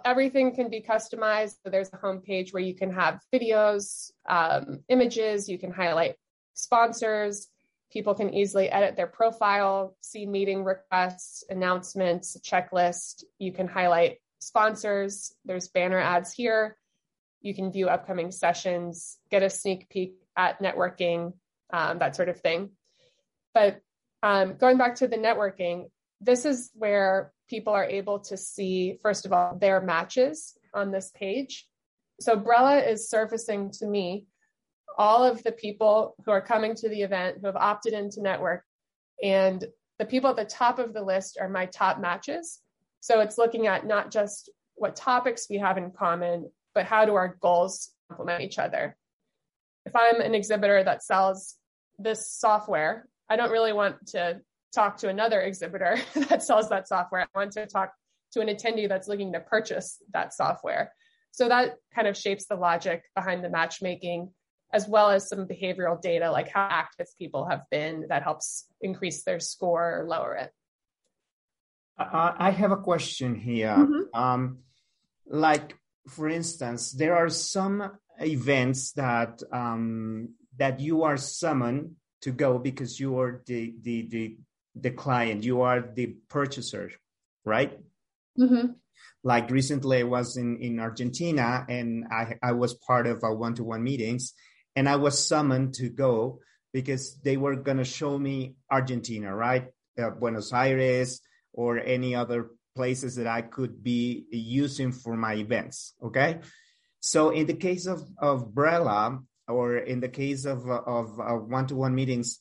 everything 0.04 0.56
can 0.56 0.70
be 0.70 0.82
customized. 0.82 1.56
So 1.64 1.70
there's 1.70 1.94
a 1.94 1.98
homepage 1.98 2.54
where 2.54 2.64
you 2.64 2.76
can 2.76 2.92
have 2.92 3.20
videos, 3.34 4.12
um, 4.28 4.80
images, 4.90 5.48
you 5.48 5.60
can 5.60 5.72
highlight 5.72 6.16
sponsors. 6.54 7.48
People 7.96 8.14
can 8.14 8.34
easily 8.34 8.70
edit 8.70 8.98
their 8.98 9.08
profile, 9.08 9.96
see 10.02 10.26
meeting 10.26 10.66
requests, 10.66 11.46
announcements, 11.50 12.38
checklist. 12.42 13.24
You 13.40 13.54
can 13.54 13.70
highlight 13.70 14.18
sponsors. 14.40 15.34
There's 15.46 15.70
banner 15.70 15.98
ads 15.98 16.34
here. 16.34 16.76
You 17.40 17.56
can 17.56 17.72
view 17.72 17.88
upcoming 17.88 18.32
sessions, 18.32 19.18
get 19.32 19.44
a 19.44 19.50
sneak 19.50 19.88
peek 19.88 20.16
at 20.36 20.62
networking, 20.62 21.36
um, 21.72 22.00
that 22.00 22.18
sort 22.18 22.28
of 22.28 22.42
thing. 22.42 22.72
But 23.54 23.80
um, 24.22 24.58
going 24.58 24.78
back 24.78 24.96
to 24.96 25.08
the 25.08 25.16
networking, 25.16 25.86
this 26.20 26.44
is 26.44 26.72
where 26.74 27.32
people 27.48 27.72
are 27.72 27.86
able 27.86 28.20
to 28.20 28.36
see, 28.36 29.00
first 29.04 29.26
of 29.26 29.32
all, 29.32 29.56
their 29.56 29.80
matches 29.80 30.58
on 30.74 30.92
this 30.92 31.12
page. 31.16 31.66
so 32.20 32.36
Brella 32.36 32.86
is 32.86 33.10
surfacing 33.10 33.72
to 33.80 33.88
me 33.88 34.26
all 34.98 35.24
of 35.24 35.44
the 35.44 35.52
people 35.52 36.16
who 36.26 36.32
are 36.32 36.42
coming 36.42 36.76
to 36.76 36.90
the 36.90 37.02
event 37.02 37.38
who 37.40 37.48
have 37.48 37.56
opted 37.56 37.94
into 37.94 38.22
network. 38.22 38.64
And 39.24 39.64
the 40.00 40.06
people 40.06 40.30
at 40.30 40.36
the 40.36 40.46
top 40.46 40.80
of 40.80 40.94
the 40.94 41.04
list 41.04 41.38
are 41.40 41.50
my 41.50 41.66
top 41.68 42.00
matches. 42.00 42.60
So 43.00 43.22
it's 43.22 43.38
looking 43.38 43.68
at 43.68 43.86
not 43.86 44.12
just 44.12 44.50
what 44.76 44.96
topics 44.96 45.48
we 45.50 45.58
have 45.58 45.78
in 45.78 45.92
common, 45.92 46.50
but 46.74 46.86
how 46.86 47.06
do 47.06 47.16
our 47.16 47.38
goals 47.42 47.92
complement 48.10 48.42
each 48.42 48.60
other. 48.60 48.96
If 49.86 49.96
I'm 49.96 50.22
an 50.22 50.36
exhibitor 50.36 50.84
that 50.84 51.04
sells 51.04 51.56
this 52.00 52.32
software, 52.32 53.08
I 53.30 53.36
don't 53.36 53.52
really 53.52 53.74
want 53.74 54.08
to 54.08 54.42
talk 54.74 54.98
to 54.98 55.10
another 55.10 55.42
exhibitor 55.42 55.98
that 56.30 56.44
sells 56.44 56.70
that 56.70 56.88
software. 56.88 57.22
I 57.22 57.28
want 57.38 57.54
to 57.54 57.66
talk 57.66 57.94
to 58.34 58.42
an 58.42 58.48
attendee 58.48 58.90
that's 58.90 59.08
looking 59.08 59.34
to 59.34 59.40
purchase 59.40 60.02
that 60.14 60.34
software. 60.34 60.92
So 61.32 61.48
that 61.48 61.76
kind 61.94 62.08
of 62.08 62.18
shapes 62.18 62.46
the 62.46 62.56
logic 62.56 63.04
behind 63.16 63.44
the 63.44 63.50
matchmaking, 63.50 64.32
as 64.76 64.90
well 64.90 65.10
as 65.10 65.30
some 65.30 65.48
behavioral 65.48 66.00
data 66.02 66.30
like 66.30 66.50
how 66.50 66.68
active 66.70 67.08
people 67.18 67.48
have 67.52 67.64
been 67.72 68.06
that 68.10 68.24
helps 68.24 68.66
increase 68.82 69.24
their 69.24 69.40
score 69.40 70.02
or 70.02 70.06
lower 70.06 70.36
it. 70.36 70.52
I 71.98 72.52
have 72.52 72.72
a 72.72 72.84
question 72.92 73.36
here. 73.36 73.78
Mm-hmm. 73.78 74.22
Um, 74.22 74.60
like, 75.26 75.78
for 76.10 76.28
instance, 76.28 76.92
there 76.92 77.16
are 77.16 77.30
some 77.30 77.98
events 78.20 78.92
that 78.94 79.42
um, 79.52 80.34
that 80.58 80.82
you 80.82 81.04
are 81.04 81.18
summoned 81.18 81.96
to 82.22 82.32
go 82.32 82.60
because 82.60 83.00
you 83.00 83.18
are 83.20 83.42
the 83.46 83.74
the 83.82 84.08
the, 84.10 84.38
the 84.76 84.92
client, 84.92 85.46
you 85.46 85.62
are 85.62 85.80
the 85.82 86.18
purchaser, 86.28 86.92
right? 87.46 87.80
Mm-hmm. 88.38 88.74
Like 89.24 89.50
recently, 89.50 90.00
I 90.00 90.04
was 90.04 90.36
in 90.36 90.58
in 90.58 90.80
Argentina, 90.80 91.66
and 91.70 92.06
I 92.12 92.36
I 92.44 92.52
was 92.52 92.74
part 92.74 93.08
of 93.08 93.24
a 93.24 93.34
one 93.34 93.56
to 93.56 93.64
one 93.64 93.84
meetings, 93.84 94.34
and 94.76 94.90
I 94.90 94.98
was 94.98 95.28
summoned 95.28 95.76
to 95.76 95.90
go 95.90 96.40
because 96.74 97.18
they 97.22 97.38
were 97.38 97.56
gonna 97.56 97.86
show 97.86 98.18
me 98.18 98.56
Argentina, 98.70 99.34
right? 99.34 99.68
Uh, 99.98 100.10
Buenos 100.10 100.52
Aires 100.52 101.22
or 101.54 101.80
any 101.80 102.16
other 102.16 102.50
places 102.76 103.16
that 103.16 103.28
I 103.28 103.42
could 103.42 103.82
be 103.82 104.26
using 104.30 104.92
for 104.92 105.16
my 105.16 105.36
events. 105.36 105.94
Okay. 106.04 106.40
So 107.00 107.30
in 107.30 107.46
the 107.46 107.54
case 107.54 107.86
of, 107.86 108.02
of 108.18 108.50
Brella 108.50 109.24
or 109.48 109.78
in 109.78 110.02
the 110.02 110.10
case 110.10 110.44
of, 110.44 110.68
of, 110.70 111.20
of 111.20 111.48
one-to-one 111.48 111.96
meetings, 111.96 112.40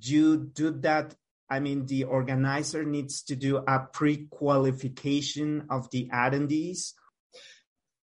you 0.00 0.36
do 0.36 0.70
that. 0.82 1.14
I 1.50 1.58
mean, 1.58 1.86
the 1.86 2.04
organizer 2.04 2.84
needs 2.84 3.22
to 3.24 3.34
do 3.34 3.56
a 3.56 3.80
pre-qualification 3.92 5.66
of 5.70 5.90
the 5.90 6.08
attendees. 6.12 6.92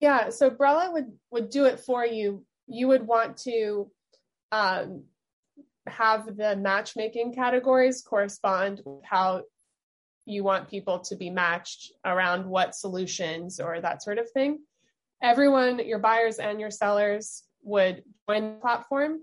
Yeah. 0.01 0.31
So 0.31 0.49
Brella 0.49 0.91
would, 0.91 1.13
would 1.31 1.49
do 1.49 1.65
it 1.65 1.79
for 1.79 2.05
you. 2.05 2.43
You 2.71 2.87
would 2.87 3.05
want 3.05 3.37
to, 3.43 3.91
um, 4.51 5.03
have 5.87 6.37
the 6.37 6.55
matchmaking 6.55 7.33
categories 7.33 8.01
correspond 8.01 8.81
with 8.85 9.03
how 9.03 9.43
you 10.25 10.43
want 10.43 10.69
people 10.69 10.99
to 10.99 11.15
be 11.15 11.29
matched 11.29 11.91
around 12.05 12.45
what 12.45 12.75
solutions 12.75 13.59
or 13.59 13.81
that 13.81 14.03
sort 14.03 14.19
of 14.19 14.29
thing. 14.29 14.59
Everyone, 15.21 15.79
your 15.85 15.99
buyers 15.99 16.37
and 16.37 16.59
your 16.59 16.71
sellers 16.71 17.43
would 17.63 18.03
join 18.29 18.53
the 18.53 18.59
platform 18.59 19.19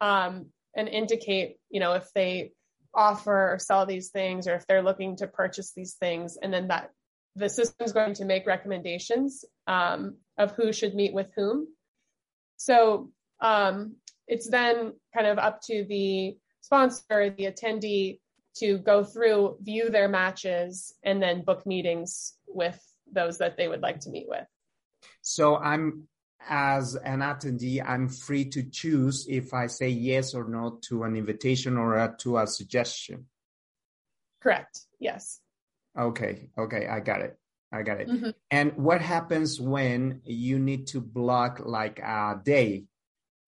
um, 0.00 0.46
and 0.76 0.88
indicate, 0.88 1.56
you 1.70 1.80
know, 1.80 1.94
if 1.94 2.10
they 2.14 2.52
offer 2.94 3.54
or 3.54 3.58
sell 3.58 3.86
these 3.86 4.10
things 4.10 4.46
or 4.46 4.54
if 4.54 4.66
they're 4.66 4.82
looking 4.82 5.16
to 5.16 5.26
purchase 5.26 5.72
these 5.72 5.94
things. 5.94 6.36
And 6.40 6.52
then 6.52 6.68
that 6.68 6.90
the 7.36 7.48
system 7.48 7.84
is 7.84 7.92
going 7.92 8.14
to 8.14 8.24
make 8.24 8.46
recommendations 8.46 9.44
um, 9.66 10.16
of 10.38 10.52
who 10.52 10.72
should 10.72 10.94
meet 10.94 11.12
with 11.12 11.30
whom. 11.34 11.66
So 12.56 13.10
um, 13.40 13.96
it's 14.26 14.48
then 14.48 14.94
kind 15.14 15.26
of 15.26 15.38
up 15.38 15.60
to 15.62 15.84
the 15.88 16.36
sponsor, 16.60 17.34
the 17.36 17.44
attendee 17.44 18.20
to 18.56 18.78
go 18.78 19.04
through, 19.04 19.56
view 19.60 19.90
their 19.90 20.08
matches, 20.08 20.94
and 21.02 21.22
then 21.22 21.42
book 21.42 21.66
meetings 21.66 22.34
with 22.46 22.80
those 23.12 23.38
that 23.38 23.56
they 23.56 23.68
would 23.68 23.82
like 23.82 24.00
to 24.00 24.10
meet 24.10 24.28
with. 24.28 24.46
So 25.22 25.56
I'm 25.56 26.08
as 26.48 26.94
an 26.94 27.20
attendee, 27.20 27.82
I'm 27.86 28.08
free 28.08 28.44
to 28.50 28.62
choose 28.62 29.26
if 29.28 29.54
I 29.54 29.66
say 29.66 29.88
yes 29.88 30.34
or 30.34 30.48
no 30.48 30.78
to 30.88 31.04
an 31.04 31.16
invitation 31.16 31.76
or 31.76 31.96
a, 31.96 32.14
to 32.20 32.38
a 32.38 32.46
suggestion. 32.46 33.26
Correct. 34.42 34.80
Yes. 35.00 35.40
Okay. 35.98 36.50
Okay. 36.58 36.86
I 36.86 37.00
got 37.00 37.22
it. 37.22 37.38
I 37.74 37.82
got 37.82 38.00
it. 38.00 38.08
Mm-hmm. 38.08 38.30
And 38.50 38.76
what 38.76 39.00
happens 39.00 39.60
when 39.60 40.20
you 40.24 40.58
need 40.58 40.86
to 40.88 41.00
block 41.00 41.60
like 41.64 41.98
a 41.98 42.40
day 42.42 42.84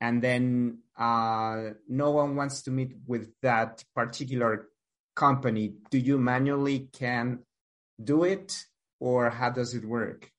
and 0.00 0.21
then 0.21 0.78
uh, 0.99 1.71
no 1.88 2.11
one 2.11 2.35
wants 2.35 2.62
to 2.62 2.71
meet 2.71 2.97
with 3.06 3.28
that 3.42 3.85
particular 3.95 4.68
company, 5.14 5.75
do 5.90 5.99
you 5.99 6.18
manually 6.18 6.88
can 6.92 7.40
do 8.02 8.25
it 8.25 8.64
or 8.99 9.30
how 9.30 9.50
does 9.50 9.75
it 9.75 9.85
work? 9.85 10.30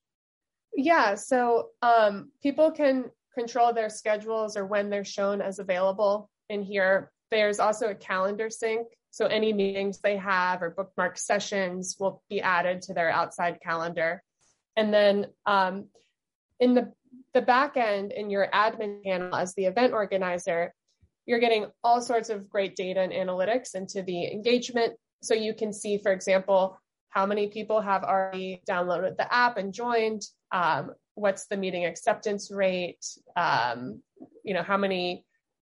Yeah, 0.74 1.14
so 1.14 1.70
um, 1.82 2.30
people 2.42 2.70
can 2.70 3.06
control 3.34 3.72
their 3.72 3.88
schedules 3.88 4.56
or 4.56 4.66
when 4.66 4.90
they're 4.90 5.04
shown 5.04 5.40
as 5.40 5.58
available 5.58 6.28
in 6.50 6.62
here. 6.62 7.10
There's 7.30 7.58
also 7.58 7.88
a 7.88 7.94
calendar 7.94 8.50
sync. 8.50 8.86
So 9.10 9.26
any 9.26 9.52
meetings 9.52 9.98
they 9.98 10.16
have 10.16 10.62
or 10.62 10.70
bookmark 10.70 11.18
sessions 11.18 11.96
will 11.98 12.22
be 12.28 12.40
added 12.40 12.82
to 12.82 12.94
their 12.94 13.10
outside 13.10 13.58
calendar. 13.62 14.22
And 14.76 14.92
then 14.92 15.26
um, 15.46 15.86
in 16.60 16.74
the, 16.74 16.92
the 17.34 17.42
back 17.42 17.76
end, 17.76 18.12
in 18.12 18.30
your 18.30 18.48
admin 18.52 19.02
panel 19.02 19.34
as 19.34 19.54
the 19.54 19.64
event 19.64 19.92
organizer, 19.92 20.72
you're 21.26 21.40
getting 21.40 21.66
all 21.82 22.00
sorts 22.00 22.30
of 22.30 22.48
great 22.48 22.76
data 22.76 23.00
and 23.00 23.12
analytics 23.12 23.74
into 23.74 24.02
the 24.02 24.30
engagement. 24.30 24.94
So 25.22 25.34
you 25.34 25.52
can 25.52 25.72
see, 25.72 25.98
for 25.98 26.12
example, 26.12 26.78
how 27.10 27.26
many 27.26 27.48
people 27.48 27.80
have 27.80 28.04
already 28.04 28.62
downloaded 28.68 29.16
the 29.16 29.32
app 29.32 29.56
and 29.56 29.72
joined, 29.72 30.22
um, 30.52 30.92
what's 31.14 31.46
the 31.46 31.56
meeting 31.56 31.84
acceptance 31.84 32.50
rate, 32.50 33.04
um, 33.36 34.02
you 34.44 34.54
know, 34.54 34.62
how 34.62 34.76
many 34.76 35.24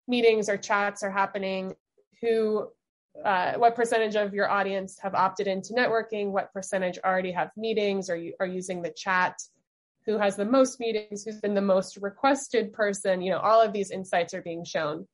meetings 0.08 0.50
or 0.50 0.58
chats 0.58 1.04
are 1.04 1.12
happening, 1.12 1.74
who, 2.22 2.68
uh, 3.24 3.54
what 3.54 3.76
percentage 3.76 4.16
of 4.16 4.34
your 4.34 4.50
audience 4.50 4.98
have 5.00 5.16
opted 5.16 5.48
into 5.48 5.74
networking, 5.74 6.32
what 6.32 6.54
percentage 6.54 7.00
already 7.04 7.32
have 7.32 7.52
meetings 7.58 8.10
or 8.10 8.16
you 8.16 8.34
are 8.40 8.46
using 8.46 8.82
the 8.82 8.94
chat, 8.96 9.36
who 10.06 10.18
has 10.18 10.36
the 10.36 10.46
most 10.46 10.80
meetings, 10.80 11.24
who's 11.24 11.40
been 11.40 11.54
the 11.54 11.62
most 11.62 11.98
requested 11.98 12.74
person, 12.74 13.22
you 13.22 13.32
know, 13.32 13.40
all 13.40 13.62
of 13.62 13.74
these 13.74 13.92
insights 13.92 14.34
are 14.34 14.42
being 14.42 14.64
shown. 14.64 15.08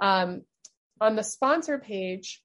Um, 0.00 0.42
on 1.00 1.16
the 1.16 1.22
sponsor 1.22 1.78
page, 1.78 2.42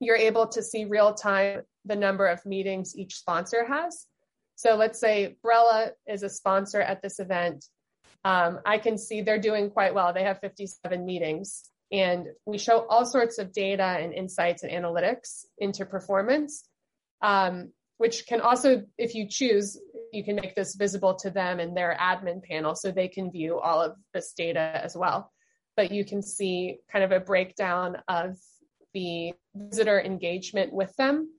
you're 0.00 0.16
able 0.16 0.46
to 0.48 0.62
see 0.62 0.84
real 0.84 1.14
time 1.14 1.62
the 1.84 1.96
number 1.96 2.26
of 2.26 2.44
meetings 2.44 2.96
each 2.96 3.16
sponsor 3.16 3.64
has. 3.66 4.06
So 4.54 4.76
let's 4.76 5.00
say 5.00 5.36
Brella 5.44 5.90
is 6.06 6.22
a 6.22 6.28
sponsor 6.28 6.80
at 6.80 7.02
this 7.02 7.18
event. 7.18 7.64
Um, 8.24 8.60
I 8.66 8.78
can 8.78 8.98
see 8.98 9.22
they're 9.22 9.38
doing 9.38 9.70
quite 9.70 9.94
well. 9.94 10.12
They 10.12 10.24
have 10.24 10.40
57 10.40 11.04
meetings. 11.04 11.70
And 11.90 12.26
we 12.44 12.58
show 12.58 12.86
all 12.88 13.06
sorts 13.06 13.38
of 13.38 13.52
data 13.52 13.82
and 13.82 14.12
insights 14.12 14.62
and 14.62 14.72
analytics 14.72 15.44
into 15.58 15.86
performance, 15.86 16.68
um, 17.22 17.72
which 17.96 18.26
can 18.26 18.40
also, 18.40 18.84
if 18.98 19.14
you 19.14 19.26
choose, 19.28 19.80
you 20.12 20.22
can 20.22 20.36
make 20.36 20.54
this 20.54 20.74
visible 20.74 21.14
to 21.16 21.30
them 21.30 21.60
in 21.60 21.74
their 21.74 21.96
admin 22.00 22.42
panel 22.42 22.74
so 22.74 22.90
they 22.90 23.08
can 23.08 23.30
view 23.30 23.58
all 23.58 23.80
of 23.80 23.96
this 24.12 24.32
data 24.34 24.80
as 24.84 24.96
well 24.96 25.32
but 25.78 25.92
you 25.92 26.04
can 26.04 26.20
see 26.22 26.80
kind 26.90 27.04
of 27.04 27.12
a 27.12 27.20
breakdown 27.20 27.98
of 28.08 28.36
the 28.94 29.32
visitor 29.54 30.00
engagement 30.00 30.72
with 30.72 30.92
them. 30.96 31.30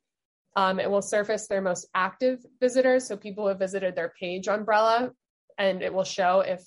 Um, 0.56 0.79
it 0.79 0.89
will 0.89 1.01
surface 1.01 1.48
their 1.48 1.62
most 1.62 1.89
active 1.94 2.39
visitors, 2.62 3.06
so 3.06 3.18
people 3.18 3.44
who 3.44 3.50
have 3.50 3.60
visited 3.60 3.98
their 3.98 4.13
page 4.18 4.48
on 4.48 4.65
Brella, 4.65 5.12
and 5.58 5.82
it 5.82 5.94
will 5.94 6.06
show 6.06 6.39
if 6.39 6.65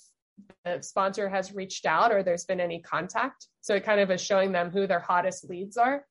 the 0.65 0.81
sponsor 0.81 1.29
has 1.29 1.53
reached 1.53 1.85
out 1.85 2.11
or 2.11 2.23
there's 2.23 2.45
been 2.45 2.59
any 2.59 2.81
contact. 2.81 3.47
So 3.61 3.75
it 3.75 3.85
kind 3.85 3.99
of 3.99 4.11
is 4.11 4.21
showing 4.21 4.51
them 4.51 4.71
who 4.71 4.87
their 4.87 4.99
hottest 4.99 5.49
leads 5.49 5.77
are. 5.77 6.05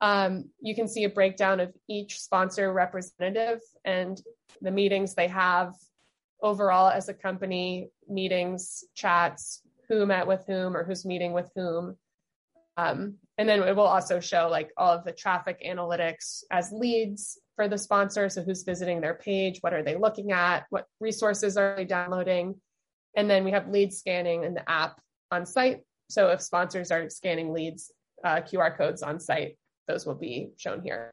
Um, 0.00 0.50
you 0.60 0.74
can 0.74 0.88
see 0.88 1.04
a 1.04 1.08
breakdown 1.08 1.60
of 1.60 1.72
each 1.88 2.20
sponsor 2.20 2.72
representative 2.72 3.60
and 3.84 4.20
the 4.62 4.70
meetings 4.70 5.14
they 5.14 5.28
have 5.28 5.74
overall 6.40 6.88
as 6.88 7.08
a 7.08 7.14
company, 7.14 7.90
meetings, 8.08 8.84
chats, 8.94 9.62
who 9.88 10.06
met 10.06 10.26
with 10.26 10.44
whom 10.46 10.76
or 10.76 10.84
who's 10.84 11.04
meeting 11.04 11.32
with 11.32 11.50
whom. 11.56 11.96
Um, 12.76 13.14
and 13.38 13.48
then 13.48 13.62
it 13.62 13.74
will 13.74 13.86
also 13.86 14.20
show 14.20 14.48
like 14.48 14.70
all 14.76 14.92
of 14.92 15.04
the 15.04 15.12
traffic 15.12 15.62
analytics 15.66 16.42
as 16.50 16.70
leads 16.70 17.40
for 17.56 17.66
the 17.66 17.78
sponsor. 17.78 18.28
So 18.28 18.42
who's 18.42 18.62
visiting 18.62 19.00
their 19.00 19.14
page? 19.14 19.58
What 19.62 19.74
are 19.74 19.82
they 19.82 19.96
looking 19.96 20.30
at? 20.30 20.66
What 20.70 20.86
resources 21.00 21.56
are 21.56 21.74
they 21.76 21.84
downloading? 21.84 22.54
And 23.16 23.28
then 23.28 23.44
we 23.44 23.50
have 23.50 23.68
lead 23.68 23.92
scanning 23.92 24.44
in 24.44 24.54
the 24.54 24.68
app 24.68 25.00
on 25.30 25.46
site. 25.46 25.80
So 26.08 26.30
if 26.30 26.40
sponsors 26.40 26.90
are 26.90 27.08
scanning 27.10 27.52
leads, 27.52 27.92
uh, 28.24 28.40
QR 28.40 28.76
codes 28.76 29.02
on 29.02 29.20
site, 29.20 29.58
those 29.86 30.06
will 30.06 30.14
be 30.14 30.50
shown 30.56 30.82
here. 30.82 31.12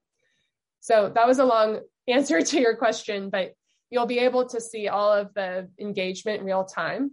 So 0.80 1.12
that 1.14 1.28
was 1.28 1.40
a 1.40 1.46
long 1.46 1.82
answer 2.08 2.42
to 2.42 2.60
your 2.60 2.76
question, 2.76 3.30
but 3.30 3.54
you'll 3.90 4.06
be 4.06 4.20
able 4.20 4.48
to 4.50 4.62
see 4.62 4.88
all 4.88 5.12
of 5.12 5.34
the 5.34 5.70
engagement 5.80 6.44
real 6.44 6.64
time. 6.64 7.12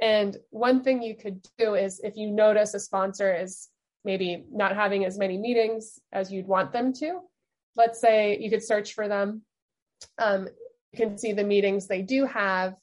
And 0.00 0.36
one 0.50 0.82
thing 0.82 1.02
you 1.02 1.16
could 1.16 1.44
do 1.58 1.74
is 1.74 2.00
if 2.02 2.16
you 2.16 2.30
notice 2.30 2.74
a 2.74 2.80
sponsor 2.80 3.34
is 3.34 3.68
maybe 4.04 4.44
not 4.50 4.76
having 4.76 5.04
as 5.04 5.18
many 5.18 5.36
meetings 5.36 5.98
as 6.12 6.32
you'd 6.32 6.46
want 6.46 6.72
them 6.72 6.92
to, 6.94 7.20
let's 7.76 8.00
say 8.00 8.38
you 8.38 8.50
could 8.50 8.62
search 8.62 8.94
for 8.94 9.08
them. 9.08 9.42
Um, 10.18 10.48
you 10.92 10.96
can 10.96 11.18
see 11.18 11.32
the 11.32 11.44
meetings 11.44 11.86
they 11.86 12.02
do 12.02 12.24
have. 12.26 12.74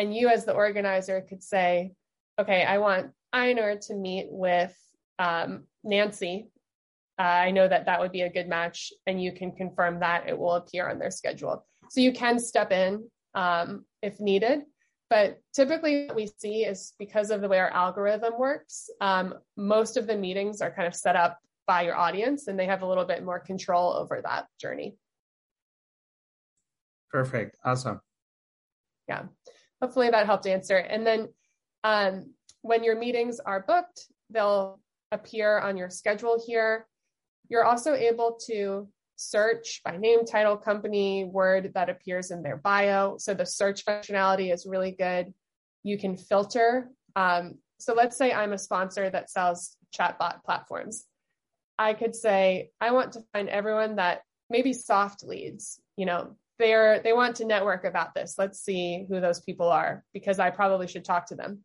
And 0.00 0.16
you, 0.16 0.30
as 0.30 0.46
the 0.46 0.54
organizer, 0.54 1.20
could 1.20 1.42
say, 1.42 1.92
okay, 2.40 2.64
I 2.64 2.78
want 2.78 3.10
Einar 3.34 3.76
to 3.76 3.94
meet 3.94 4.28
with 4.30 4.74
um, 5.18 5.64
Nancy. 5.84 6.48
Uh, 7.18 7.22
I 7.22 7.50
know 7.50 7.68
that 7.68 7.84
that 7.84 8.00
would 8.00 8.10
be 8.10 8.22
a 8.22 8.32
good 8.32 8.48
match, 8.48 8.94
and 9.06 9.22
you 9.22 9.30
can 9.30 9.52
confirm 9.52 10.00
that 10.00 10.26
it 10.26 10.38
will 10.38 10.54
appear 10.54 10.88
on 10.88 10.98
their 10.98 11.10
schedule. 11.10 11.66
So 11.90 12.00
you 12.00 12.14
can 12.14 12.38
step 12.38 12.72
in 12.72 13.10
um, 13.34 13.84
if 14.00 14.18
needed. 14.20 14.60
But 15.10 15.38
typically, 15.52 16.06
what 16.06 16.16
we 16.16 16.30
see 16.38 16.64
is 16.64 16.94
because 16.98 17.30
of 17.30 17.42
the 17.42 17.48
way 17.48 17.58
our 17.58 17.68
algorithm 17.68 18.38
works, 18.38 18.88
um, 19.02 19.34
most 19.58 19.98
of 19.98 20.06
the 20.06 20.16
meetings 20.16 20.62
are 20.62 20.70
kind 20.70 20.88
of 20.88 20.94
set 20.94 21.14
up 21.14 21.38
by 21.66 21.82
your 21.82 21.96
audience 21.96 22.48
and 22.48 22.58
they 22.58 22.64
have 22.64 22.80
a 22.80 22.86
little 22.86 23.04
bit 23.04 23.22
more 23.22 23.38
control 23.38 23.92
over 23.92 24.22
that 24.22 24.46
journey. 24.58 24.96
Perfect. 27.10 27.56
Awesome. 27.66 28.00
Yeah. 29.06 29.24
Hopefully 29.80 30.10
that 30.10 30.26
helped 30.26 30.46
answer. 30.46 30.76
And 30.76 31.06
then 31.06 31.28
um, 31.84 32.34
when 32.62 32.84
your 32.84 32.98
meetings 32.98 33.40
are 33.40 33.64
booked, 33.66 34.06
they'll 34.30 34.80
appear 35.12 35.58
on 35.58 35.76
your 35.76 35.90
schedule 35.90 36.42
here. 36.46 36.86
You're 37.48 37.64
also 37.64 37.94
able 37.94 38.38
to 38.46 38.88
search 39.16 39.82
by 39.84 39.96
name, 39.96 40.24
title, 40.24 40.56
company, 40.56 41.24
word 41.24 41.72
that 41.74 41.90
appears 41.90 42.30
in 42.30 42.42
their 42.42 42.56
bio. 42.56 43.16
So 43.18 43.34
the 43.34 43.44
search 43.44 43.84
functionality 43.84 44.52
is 44.52 44.66
really 44.66 44.92
good. 44.92 45.34
You 45.82 45.98
can 45.98 46.16
filter. 46.16 46.88
Um, 47.16 47.58
so 47.78 47.94
let's 47.94 48.16
say 48.16 48.32
I'm 48.32 48.52
a 48.52 48.58
sponsor 48.58 49.08
that 49.10 49.30
sells 49.30 49.76
chatbot 49.98 50.44
platforms. 50.44 51.06
I 51.78 51.94
could 51.94 52.14
say, 52.14 52.70
I 52.80 52.92
want 52.92 53.12
to 53.12 53.22
find 53.32 53.48
everyone 53.48 53.96
that 53.96 54.22
maybe 54.50 54.72
soft 54.72 55.24
leads, 55.24 55.80
you 55.96 56.06
know, 56.06 56.36
they're 56.60 57.00
they 57.00 57.12
want 57.12 57.36
to 57.36 57.44
network 57.44 57.84
about 57.84 58.14
this. 58.14 58.36
Let's 58.38 58.60
see 58.60 59.06
who 59.08 59.20
those 59.20 59.40
people 59.40 59.68
are 59.68 60.04
because 60.12 60.38
I 60.38 60.50
probably 60.50 60.86
should 60.86 61.04
talk 61.04 61.26
to 61.26 61.34
them. 61.34 61.64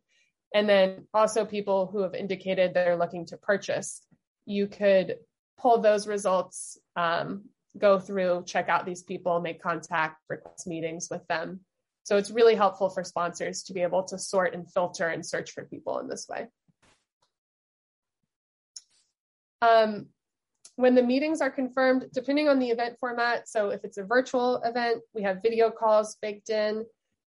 And 0.54 0.68
then 0.68 1.06
also 1.12 1.44
people 1.44 1.86
who 1.86 2.00
have 2.02 2.14
indicated 2.14 2.72
they're 2.72 2.96
looking 2.96 3.26
to 3.26 3.36
purchase. 3.36 4.02
You 4.46 4.66
could 4.66 5.16
pull 5.58 5.80
those 5.80 6.06
results, 6.06 6.78
um, 6.96 7.44
go 7.76 7.98
through, 7.98 8.44
check 8.46 8.68
out 8.68 8.86
these 8.86 9.02
people, 9.02 9.40
make 9.40 9.62
contact, 9.62 10.16
request 10.28 10.66
meetings 10.66 11.08
with 11.10 11.26
them. 11.28 11.60
So 12.04 12.16
it's 12.16 12.30
really 12.30 12.54
helpful 12.54 12.88
for 12.88 13.04
sponsors 13.04 13.64
to 13.64 13.74
be 13.74 13.82
able 13.82 14.04
to 14.04 14.18
sort 14.18 14.54
and 14.54 14.70
filter 14.72 15.08
and 15.08 15.26
search 15.26 15.50
for 15.50 15.64
people 15.64 15.98
in 15.98 16.08
this 16.08 16.26
way. 16.28 16.46
Um, 19.60 20.06
when 20.76 20.94
the 20.94 21.02
meetings 21.02 21.40
are 21.40 21.50
confirmed, 21.50 22.06
depending 22.12 22.48
on 22.48 22.58
the 22.58 22.68
event 22.68 22.96
format, 23.00 23.48
so 23.48 23.70
if 23.70 23.84
it's 23.84 23.98
a 23.98 24.04
virtual 24.04 24.62
event, 24.62 25.02
we 25.14 25.22
have 25.22 25.42
video 25.42 25.70
calls 25.70 26.16
baked 26.20 26.50
in. 26.50 26.84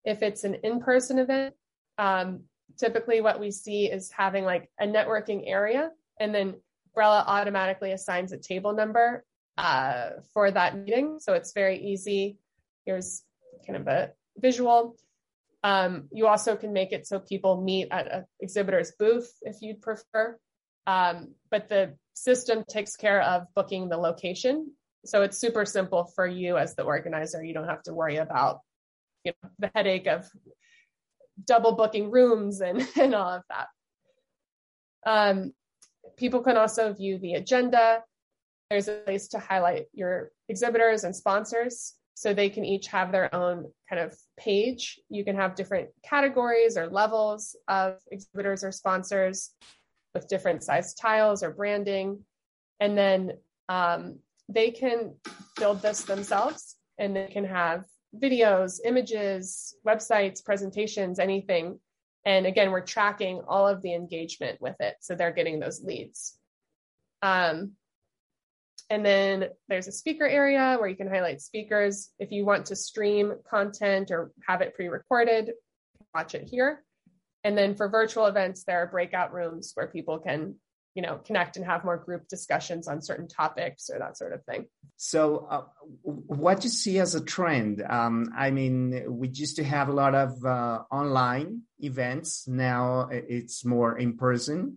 If 0.04 0.22
it's 0.22 0.44
an 0.44 0.54
in 0.62 0.80
person 0.80 1.18
event, 1.18 1.54
um, 1.98 2.44
typically 2.78 3.20
what 3.20 3.40
we 3.40 3.50
see 3.50 3.86
is 3.86 4.10
having 4.10 4.44
like 4.44 4.70
a 4.80 4.86
networking 4.86 5.42
area 5.46 5.90
and 6.18 6.34
then 6.34 6.54
Brella 6.96 7.24
automatically 7.26 7.92
assigns 7.92 8.32
a 8.32 8.38
table 8.38 8.72
number 8.72 9.24
uh, 9.58 10.10
for 10.32 10.50
that 10.50 10.76
meeting. 10.76 11.18
So 11.18 11.32
it's 11.34 11.52
very 11.52 11.78
easy. 11.78 12.38
Here's 12.84 13.22
kind 13.66 13.76
of 13.76 13.86
a 13.88 14.12
visual. 14.36 14.96
Um, 15.64 16.08
you 16.12 16.26
also 16.26 16.56
can 16.56 16.72
make 16.72 16.92
it 16.92 17.06
so 17.06 17.18
people 17.18 17.60
meet 17.60 17.88
at 17.90 18.12
an 18.12 18.24
exhibitor's 18.40 18.92
booth 18.98 19.32
if 19.42 19.62
you'd 19.62 19.80
prefer. 19.80 20.38
Um, 20.86 21.34
but 21.50 21.68
the 21.68 21.96
system 22.14 22.64
takes 22.68 22.96
care 22.96 23.22
of 23.22 23.46
booking 23.54 23.88
the 23.88 23.96
location. 23.96 24.72
So 25.04 25.22
it's 25.22 25.38
super 25.38 25.64
simple 25.64 26.04
for 26.14 26.26
you 26.26 26.56
as 26.56 26.74
the 26.74 26.82
organizer. 26.82 27.42
You 27.42 27.54
don't 27.54 27.68
have 27.68 27.82
to 27.84 27.94
worry 27.94 28.16
about 28.16 28.60
you 29.24 29.32
know, 29.42 29.50
the 29.58 29.70
headache 29.74 30.06
of 30.06 30.28
double 31.44 31.72
booking 31.72 32.10
rooms 32.10 32.60
and, 32.60 32.86
and 33.00 33.14
all 33.14 33.28
of 33.28 33.42
that. 33.48 33.68
Um, 35.04 35.52
people 36.16 36.42
can 36.42 36.56
also 36.56 36.92
view 36.92 37.18
the 37.18 37.34
agenda. 37.34 38.02
There's 38.70 38.88
a 38.88 39.02
place 39.04 39.28
to 39.28 39.38
highlight 39.38 39.86
your 39.92 40.30
exhibitors 40.48 41.04
and 41.04 41.14
sponsors 41.14 41.94
so 42.14 42.32
they 42.32 42.50
can 42.50 42.64
each 42.64 42.86
have 42.88 43.10
their 43.10 43.34
own 43.34 43.70
kind 43.88 44.00
of 44.00 44.16
page. 44.38 45.00
You 45.08 45.24
can 45.24 45.36
have 45.36 45.54
different 45.54 45.88
categories 46.04 46.76
or 46.76 46.86
levels 46.86 47.56
of 47.68 47.96
exhibitors 48.10 48.62
or 48.64 48.70
sponsors 48.70 49.50
with 50.14 50.28
different 50.28 50.62
size 50.62 50.94
tiles 50.94 51.42
or 51.42 51.50
branding. 51.50 52.24
And 52.80 52.96
then 52.96 53.32
um, 53.68 54.18
they 54.48 54.70
can 54.70 55.14
build 55.56 55.82
this 55.82 56.02
themselves 56.02 56.76
and 56.98 57.16
they 57.16 57.26
can 57.26 57.44
have 57.44 57.84
videos, 58.16 58.80
images, 58.84 59.74
websites, 59.86 60.44
presentations, 60.44 61.18
anything. 61.18 61.78
And 62.24 62.46
again, 62.46 62.70
we're 62.70 62.82
tracking 62.82 63.42
all 63.48 63.66
of 63.66 63.82
the 63.82 63.94
engagement 63.94 64.60
with 64.60 64.76
it. 64.80 64.96
So 65.00 65.14
they're 65.14 65.32
getting 65.32 65.58
those 65.58 65.82
leads. 65.82 66.36
Um, 67.22 67.72
and 68.90 69.06
then 69.06 69.48
there's 69.68 69.88
a 69.88 69.92
speaker 69.92 70.26
area 70.26 70.76
where 70.78 70.88
you 70.88 70.96
can 70.96 71.08
highlight 71.08 71.40
speakers. 71.40 72.10
If 72.18 72.30
you 72.30 72.44
want 72.44 72.66
to 72.66 72.76
stream 72.76 73.34
content 73.48 74.10
or 74.10 74.32
have 74.46 74.60
it 74.60 74.74
pre 74.74 74.88
recorded, 74.88 75.52
watch 76.14 76.34
it 76.34 76.46
here. 76.48 76.84
And 77.44 77.58
then 77.58 77.74
for 77.74 77.88
virtual 77.88 78.26
events, 78.26 78.64
there 78.64 78.78
are 78.78 78.86
breakout 78.86 79.32
rooms 79.32 79.72
where 79.74 79.88
people 79.88 80.18
can, 80.18 80.56
you 80.94 81.02
know, 81.02 81.16
connect 81.16 81.56
and 81.56 81.66
have 81.66 81.84
more 81.84 81.96
group 81.96 82.28
discussions 82.28 82.86
on 82.86 83.02
certain 83.02 83.26
topics 83.26 83.90
or 83.90 83.98
that 83.98 84.16
sort 84.16 84.32
of 84.32 84.44
thing. 84.44 84.66
So, 84.96 85.48
uh, 85.50 85.62
what 86.02 86.62
you 86.62 86.70
see 86.70 87.00
as 87.00 87.14
a 87.14 87.24
trend? 87.24 87.82
Um, 87.82 88.32
I 88.36 88.50
mean, 88.50 89.04
we 89.08 89.28
used 89.28 89.56
to 89.56 89.64
have 89.64 89.88
a 89.88 89.92
lot 89.92 90.14
of 90.14 90.44
uh, 90.44 90.82
online 90.90 91.62
events. 91.80 92.46
Now 92.46 93.08
it's 93.10 93.64
more 93.64 93.98
in 93.98 94.16
person, 94.16 94.76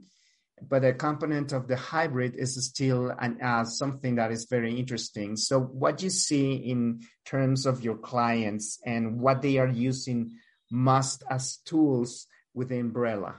but 0.67 0.83
a 0.83 0.93
component 0.93 1.51
of 1.51 1.67
the 1.67 1.75
hybrid 1.75 2.35
is 2.35 2.65
still 2.65 3.11
an, 3.19 3.39
uh, 3.43 3.65
something 3.65 4.15
that 4.15 4.31
is 4.31 4.45
very 4.45 4.75
interesting. 4.79 5.35
So, 5.35 5.59
what 5.59 5.97
do 5.97 6.05
you 6.05 6.09
see 6.09 6.53
in 6.53 7.01
terms 7.25 7.67
of 7.67 7.83
your 7.83 7.97
clients 7.97 8.79
and 8.83 9.19
what 9.19 9.43
they 9.43 9.59
are 9.59 9.67
using 9.67 10.31
most 10.71 11.23
as 11.29 11.57
tools 11.57 12.25
with 12.55 12.69
the 12.69 12.79
umbrella? 12.79 13.35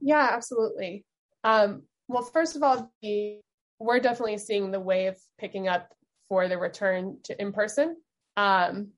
Yeah, 0.00 0.30
absolutely. 0.32 1.04
Um, 1.42 1.82
well, 2.06 2.22
first 2.22 2.54
of 2.54 2.62
all, 2.62 2.92
the, 3.02 3.40
we're 3.80 4.00
definitely 4.00 4.38
seeing 4.38 4.70
the 4.70 4.80
wave 4.80 5.16
picking 5.38 5.66
up 5.66 5.92
for 6.28 6.46
the 6.46 6.58
return 6.58 7.18
to 7.24 7.40
in 7.40 7.52
person. 7.52 7.96
Um, 8.36 8.90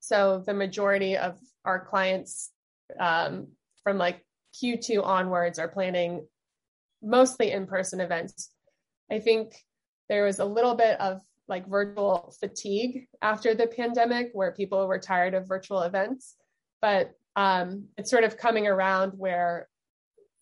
so 0.00 0.42
the 0.44 0.54
majority 0.54 1.16
of 1.16 1.38
our 1.64 1.84
clients 1.84 2.50
um, 3.00 3.48
from 3.82 3.96
like 3.96 4.24
Q2 4.54 5.02
onwards 5.02 5.58
are 5.58 5.68
planning 5.68 6.26
mostly 7.02 7.52
in 7.52 7.66
person 7.66 8.00
events. 8.00 8.50
I 9.10 9.18
think 9.20 9.54
there 10.08 10.24
was 10.24 10.38
a 10.38 10.44
little 10.44 10.74
bit 10.74 11.00
of 11.00 11.20
like 11.48 11.68
virtual 11.68 12.34
fatigue 12.40 13.06
after 13.20 13.54
the 13.54 13.66
pandemic 13.66 14.30
where 14.32 14.52
people 14.52 14.86
were 14.86 14.98
tired 14.98 15.34
of 15.34 15.48
virtual 15.48 15.82
events. 15.82 16.36
But 16.80 17.12
um, 17.36 17.86
it's 17.96 18.10
sort 18.10 18.24
of 18.24 18.36
coming 18.36 18.66
around 18.66 19.12
where 19.16 19.68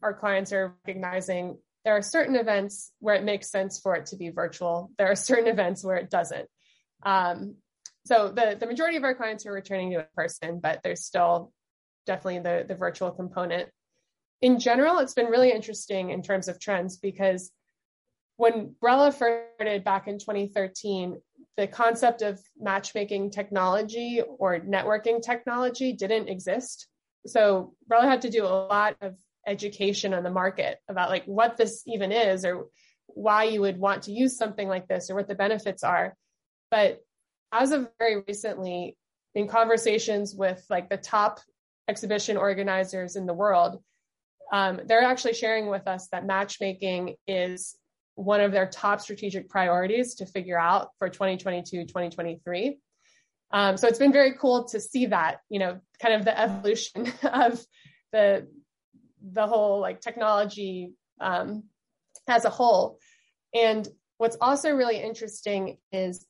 our 0.03 0.15
clients 0.15 0.53
are 0.53 0.75
recognizing 0.87 1.59
there 1.85 1.97
are 1.97 2.03
certain 2.03 2.37
events 2.37 2.93
where 3.01 3.15
it 3.15 3.25
makes 3.25 3.51
sense 3.51 3.81
for 3.81 3.95
it 3.97 4.07
to 4.07 4.17
be 4.17 4.31
virtual. 4.31 4.91
There 4.99 5.11
are 5.11 5.17
certain 5.17 5.49
events 5.49 5.85
where 5.85 5.97
it 5.97 6.11
doesn't. 6.11 6.49
Um, 7.03 7.57
so 8.05 8.29
the, 8.29 8.57
the 8.59 8.67
majority 8.67 8.97
of 8.97 9.05
our 9.05 9.15
clients 9.15 9.47
are 9.47 9.53
returning 9.53 9.91
to 9.93 10.01
in 10.01 10.07
person, 10.15 10.61
but 10.61 10.81
there's 10.83 11.05
still 11.05 11.53
definitely 12.07 12.41
the, 12.41 12.65
the 12.67 12.75
virtual 12.75 13.11
component. 13.11 13.69
In 14.41 14.59
general, 14.59 14.99
it's 14.99 15.15
been 15.15 15.27
really 15.27 15.53
interesting 15.53 16.11
in 16.11 16.23
terms 16.23 16.49
of 16.49 16.59
trends 16.59 16.97
because 16.97 17.51
when 18.37 18.75
Brella 18.83 19.15
first 19.15 19.55
started 19.55 19.85
back 19.85 20.09
in 20.09 20.19
2013, 20.19 21.21
the 21.57 21.67
concept 21.67 22.23
of 22.23 22.41
matchmaking 22.59 23.31
technology 23.31 24.23
or 24.39 24.61
networking 24.61 25.23
technology 25.23 25.93
didn't 25.93 26.29
exist. 26.29 26.89
So 27.27 27.75
Brella 27.91 28.05
had 28.05 28.23
to 28.23 28.31
do 28.31 28.45
a 28.45 28.67
lot 28.67 28.97
of 29.01 29.17
education 29.47 30.15
on 30.15 30.23
the 30.23 30.31
market 30.31 30.79
about 30.89 31.11
like 31.11 31.25
what 31.25 31.57
this 31.57 31.83
even 31.87 32.13
is 32.13 32.45
or 32.45 32.67
why 33.07 33.45
you 33.45 33.61
would 33.61 33.79
want 33.79 34.05
to 34.05 34.13
use 34.13 34.37
something 34.37 34.69
like 34.69 34.89
this 34.89 35.11
or 35.11 35.17
what 35.17 35.29
the 35.29 35.35
benefits 35.35 35.83
are. 35.83 36.17
But 36.71 37.01
as 37.53 37.73
of 37.73 37.89
very 37.99 38.23
recently, 38.27 38.97
in 39.35 39.49
conversations 39.49 40.35
with 40.35 40.65
like 40.71 40.89
the 40.89 40.97
top 40.97 41.41
exhibition 41.89 42.37
organizers 42.37 43.17
in 43.17 43.27
the 43.27 43.35
world, 43.35 43.83
um, 44.53 44.81
they're 44.87 45.03
actually 45.03 45.35
sharing 45.35 45.69
with 45.69 45.87
us 45.87 46.09
that 46.13 46.27
matchmaking 46.27 47.17
is 47.27 47.77
one 48.15 48.41
of 48.41 48.53
their 48.53 48.67
top 48.67 49.01
strategic 49.01 49.49
priorities 49.49 50.17
to 50.17 50.27
figure 50.27 50.59
out 50.59 50.91
for 50.99 51.09
2022 51.09 51.83
2023 51.87 52.79
Um, 53.51 53.77
so 53.77 53.89
it's 53.89 53.99
been 53.99 54.13
very 54.13 54.35
cool 54.39 54.65
to 54.69 54.81
see 54.81 55.07
that, 55.07 55.41
you 55.49 55.59
know, 55.59 55.81
kind 56.01 56.15
of 56.15 56.25
the 56.25 56.39
evolution 56.39 57.13
of 57.23 57.65
the 58.13 58.49
the 59.23 59.47
whole 59.47 59.81
like 59.81 60.01
technology 60.01 60.93
um, 61.21 61.65
as 62.29 62.45
a 62.45 62.51
whole. 62.51 62.99
And 63.55 63.87
what's 64.19 64.37
also 64.41 64.71
really 64.71 65.01
interesting 65.01 65.79
is 65.93 66.27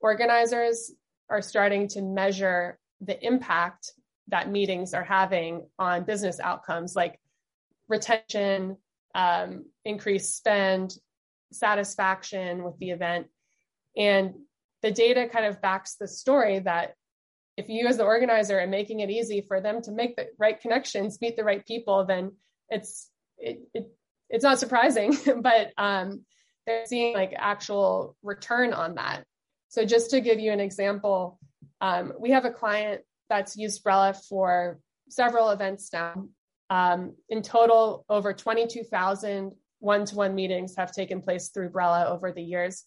organizers 0.00 0.92
are 1.28 1.42
starting 1.42 1.88
to 1.88 2.02
measure 2.02 2.78
the 3.00 3.24
impact 3.24 3.92
that 4.28 4.50
meetings 4.50 4.94
are 4.94 5.04
having 5.04 5.66
on 5.78 6.04
business 6.04 6.40
outcomes 6.40 6.94
like 6.94 7.18
retention, 7.88 8.76
um, 9.14 9.64
increased 9.84 10.36
spend, 10.36 10.94
satisfaction 11.52 12.62
with 12.62 12.78
the 12.78 12.90
event. 12.90 13.26
And 13.96 14.34
the 14.82 14.90
data 14.90 15.28
kind 15.28 15.46
of 15.46 15.60
backs 15.60 15.96
the 15.96 16.08
story 16.08 16.60
that 16.60 16.94
if 17.56 17.68
you 17.68 17.86
as 17.86 17.98
the 17.98 18.04
organizer 18.04 18.58
are 18.60 18.66
making 18.66 19.00
it 19.00 19.10
easy 19.10 19.42
for 19.46 19.60
them 19.60 19.82
to 19.82 19.92
make 19.92 20.16
the 20.16 20.28
right 20.38 20.58
connections, 20.60 21.20
meet 21.20 21.36
the 21.36 21.44
right 21.44 21.64
people, 21.66 22.06
then 22.06 22.32
it's 22.68 23.10
it, 23.36 23.60
it 23.74 23.90
it's 24.30 24.44
not 24.44 24.58
surprising, 24.58 25.16
but 25.42 25.72
um, 25.76 26.24
they're 26.66 26.86
seeing 26.86 27.14
like 27.14 27.34
actual 27.36 28.16
return 28.22 28.72
on 28.72 28.94
that. 28.94 29.24
So 29.68 29.84
just 29.84 30.10
to 30.10 30.20
give 30.20 30.40
you 30.40 30.52
an 30.52 30.60
example, 30.60 31.38
um, 31.80 32.12
we 32.18 32.30
have 32.30 32.44
a 32.44 32.50
client 32.50 33.02
that's 33.28 33.56
used 33.56 33.84
Brella 33.84 34.16
for 34.28 34.78
several 35.08 35.50
events 35.50 35.92
now. 35.92 36.26
Um, 36.70 37.14
in 37.28 37.42
total, 37.42 38.04
over 38.08 38.32
22,000 38.32 39.52
one-to-one 39.80 40.34
meetings 40.34 40.76
have 40.76 40.92
taken 40.92 41.20
place 41.20 41.48
through 41.48 41.70
Brella 41.70 42.06
over 42.06 42.32
the 42.32 42.42
years. 42.42 42.84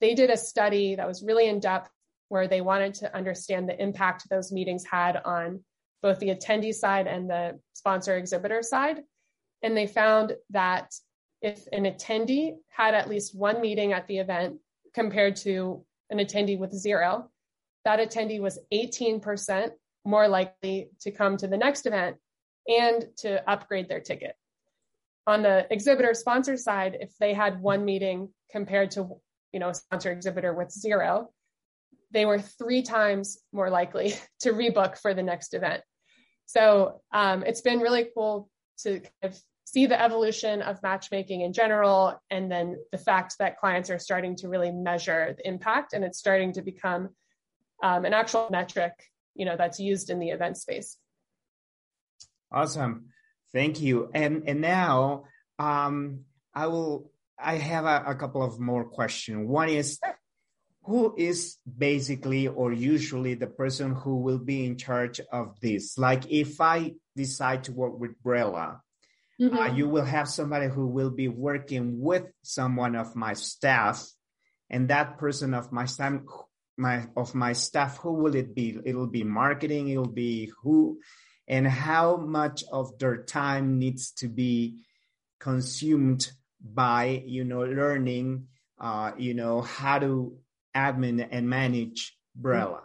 They 0.00 0.14
did 0.14 0.30
a 0.30 0.36
study 0.36 0.94
that 0.94 1.08
was 1.08 1.22
really 1.22 1.48
in 1.48 1.60
depth 1.60 1.90
where 2.28 2.48
they 2.48 2.60
wanted 2.60 2.94
to 2.94 3.14
understand 3.14 3.68
the 3.68 3.80
impact 3.82 4.28
those 4.28 4.52
meetings 4.52 4.84
had 4.84 5.16
on 5.24 5.64
both 6.02 6.18
the 6.18 6.34
attendee 6.34 6.74
side 6.74 7.06
and 7.06 7.28
the 7.28 7.58
sponsor 7.72 8.16
exhibitor 8.16 8.62
side. 8.62 9.02
And 9.62 9.76
they 9.76 9.86
found 9.86 10.36
that 10.50 10.92
if 11.40 11.66
an 11.72 11.84
attendee 11.84 12.56
had 12.68 12.94
at 12.94 13.08
least 13.08 13.36
one 13.36 13.60
meeting 13.60 13.92
at 13.92 14.06
the 14.06 14.18
event 14.18 14.58
compared 14.94 15.36
to 15.36 15.84
an 16.10 16.18
attendee 16.18 16.58
with 16.58 16.72
zero, 16.72 17.30
that 17.84 18.00
attendee 18.00 18.40
was 18.40 18.58
18% 18.72 19.70
more 20.04 20.28
likely 20.28 20.90
to 21.00 21.10
come 21.10 21.36
to 21.36 21.48
the 21.48 21.56
next 21.56 21.86
event 21.86 22.16
and 22.68 23.06
to 23.18 23.48
upgrade 23.48 23.88
their 23.88 24.00
ticket. 24.00 24.34
On 25.26 25.42
the 25.42 25.66
exhibitor 25.70 26.14
sponsor 26.14 26.56
side, 26.56 26.96
if 27.00 27.16
they 27.18 27.34
had 27.34 27.60
one 27.60 27.84
meeting 27.84 28.28
compared 28.50 28.92
to 28.92 29.20
you 29.52 29.60
know 29.60 29.70
a 29.70 29.74
sponsor 29.74 30.12
exhibitor 30.12 30.54
with 30.54 30.70
zero, 30.70 31.30
they 32.12 32.24
were 32.24 32.38
three 32.38 32.82
times 32.82 33.38
more 33.52 33.70
likely 33.70 34.14
to 34.40 34.52
rebook 34.52 34.98
for 34.98 35.14
the 35.14 35.22
next 35.22 35.54
event. 35.54 35.82
So 36.46 37.00
um, 37.12 37.42
it's 37.42 37.60
been 37.60 37.80
really 37.80 38.08
cool 38.14 38.48
to 38.82 39.00
kind 39.00 39.10
of 39.24 39.38
see 39.64 39.86
the 39.86 40.00
evolution 40.00 40.62
of 40.62 40.80
matchmaking 40.82 41.40
in 41.40 41.52
general, 41.52 42.20
and 42.30 42.50
then 42.50 42.76
the 42.92 42.98
fact 42.98 43.36
that 43.40 43.58
clients 43.58 43.90
are 43.90 43.98
starting 43.98 44.36
to 44.36 44.48
really 44.48 44.70
measure 44.70 45.34
the 45.36 45.46
impact, 45.46 45.92
and 45.92 46.04
it's 46.04 46.18
starting 46.18 46.52
to 46.52 46.62
become 46.62 47.08
um, 47.82 48.04
an 48.04 48.14
actual 48.14 48.48
metric, 48.50 48.92
you 49.34 49.44
know, 49.44 49.56
that's 49.56 49.80
used 49.80 50.08
in 50.08 50.20
the 50.20 50.30
event 50.30 50.56
space. 50.56 50.96
Awesome, 52.52 53.08
thank 53.56 53.74
you. 53.80 54.10
And 54.12 54.34
and 54.48 54.60
now 54.60 55.24
um, 55.58 55.94
I 56.54 56.64
will. 56.72 57.10
I 57.38 57.56
have 57.72 57.84
a, 57.84 57.98
a 58.12 58.14
couple 58.14 58.42
of 58.42 58.60
more 58.60 58.84
questions. 58.98 59.48
One 59.48 59.70
is. 59.70 59.98
Who 60.86 61.16
is 61.18 61.58
basically 61.66 62.46
or 62.46 62.72
usually 62.72 63.34
the 63.34 63.48
person 63.48 63.88
who 63.90 64.22
will 64.26 64.38
be 64.38 64.64
in 64.64 64.76
charge 64.78 65.18
of 65.32 65.58
this? 65.60 65.98
Like, 65.98 66.30
if 66.30 66.60
I 66.60 66.94
decide 67.16 67.64
to 67.64 67.72
work 67.72 67.98
with 67.98 68.14
Brella, 68.22 68.78
Mm-hmm. 69.40 69.56
Uh, 69.56 69.74
you 69.74 69.88
will 69.88 70.04
have 70.04 70.28
somebody 70.28 70.68
who 70.68 70.86
will 70.86 71.10
be 71.10 71.28
working 71.28 72.00
with 72.00 72.24
someone 72.42 72.96
of 72.96 73.14
my 73.14 73.34
staff, 73.34 74.06
and 74.70 74.88
that 74.88 75.18
person 75.18 75.52
of 75.52 75.72
my 75.72 75.84
staff, 75.84 76.20
my 76.76 77.06
of 77.16 77.34
my 77.34 77.52
staff, 77.52 77.98
who 77.98 78.14
will 78.14 78.34
it 78.34 78.54
be? 78.54 78.78
It'll 78.84 79.06
be 79.06 79.24
marketing. 79.24 79.88
It'll 79.88 80.08
be 80.08 80.52
who, 80.62 81.00
and 81.48 81.66
how 81.66 82.16
much 82.16 82.64
of 82.72 82.98
their 82.98 83.18
time 83.18 83.78
needs 83.78 84.12
to 84.12 84.28
be 84.28 84.84
consumed 85.38 86.30
by 86.60 87.22
you 87.26 87.44
know 87.44 87.60
learning, 87.60 88.46
uh, 88.80 89.12
you 89.16 89.34
know 89.34 89.60
how 89.60 89.98
to 89.98 90.36
admin 90.74 91.26
and 91.30 91.48
manage 91.48 92.16
Brella. 92.40 92.80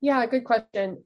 Yeah, 0.00 0.24
good 0.26 0.44
question. 0.44 1.02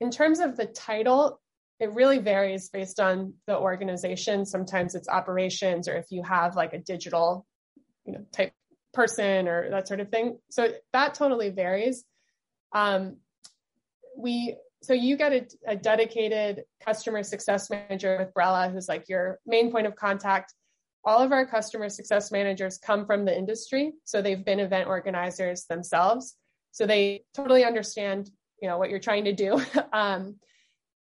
In 0.00 0.10
terms 0.10 0.40
of 0.40 0.56
the 0.56 0.66
title, 0.66 1.40
it 1.78 1.92
really 1.92 2.18
varies 2.18 2.68
based 2.68 3.00
on 3.00 3.34
the 3.46 3.56
organization. 3.56 4.46
Sometimes 4.46 4.94
it's 4.94 5.08
operations, 5.08 5.88
or 5.88 5.94
if 5.94 6.06
you 6.10 6.22
have 6.22 6.56
like 6.56 6.72
a 6.72 6.78
digital, 6.78 7.46
you 8.04 8.12
know, 8.12 8.24
type 8.32 8.52
person 8.92 9.46
or 9.48 9.70
that 9.70 9.88
sort 9.88 10.00
of 10.00 10.10
thing. 10.10 10.38
So 10.50 10.72
that 10.92 11.14
totally 11.14 11.50
varies. 11.50 12.04
Um, 12.72 13.18
we 14.16 14.56
so 14.82 14.92
you 14.92 15.16
get 15.16 15.32
a, 15.32 15.46
a, 15.66 15.76
dedicated 15.76 16.64
customer 16.84 17.22
success 17.22 17.68
manager 17.68 18.16
with 18.18 18.32
Brella, 18.34 18.72
who's 18.72 18.88
like 18.88 19.08
your 19.08 19.38
main 19.46 19.70
point 19.70 19.86
of 19.86 19.94
contact. 19.94 20.54
All 21.04 21.18
of 21.18 21.32
our 21.32 21.46
customer 21.46 21.88
success 21.88 22.30
managers 22.30 22.78
come 22.78 23.06
from 23.06 23.24
the 23.24 23.36
industry, 23.36 23.92
so 24.04 24.20
they've 24.20 24.44
been 24.44 24.60
event 24.60 24.88
organizers 24.88 25.64
themselves, 25.64 26.36
so 26.72 26.86
they 26.86 27.24
totally 27.34 27.64
understand, 27.64 28.30
you 28.60 28.68
know, 28.68 28.78
what 28.78 28.90
you're 28.90 28.98
trying 28.98 29.24
to 29.24 29.32
do. 29.32 29.60
um, 29.92 30.36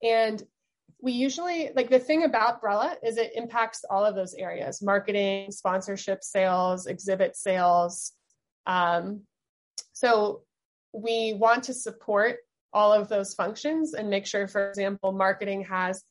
and 0.03 0.43
we 1.01 1.13
usually 1.13 1.71
like 1.75 1.89
the 1.89 1.99
thing 1.99 2.23
about 2.23 2.61
Brella 2.61 2.95
is 3.03 3.17
it 3.17 3.31
impacts 3.33 3.85
all 3.89 4.03
of 4.03 4.15
those 4.15 4.33
areas 4.33 4.81
marketing, 4.81 5.51
sponsorship 5.51 6.23
sales, 6.23 6.87
exhibit 6.87 7.37
sales. 7.37 8.11
Um, 8.65 9.21
so 9.93 10.43
we 10.93 11.33
want 11.33 11.65
to 11.65 11.73
support 11.73 12.37
all 12.73 12.93
of 12.93 13.09
those 13.09 13.33
functions 13.33 13.93
and 13.93 14.09
make 14.09 14.25
sure, 14.25 14.47
for 14.47 14.69
example, 14.69 15.11
marketing 15.11 15.65
has 15.65 16.03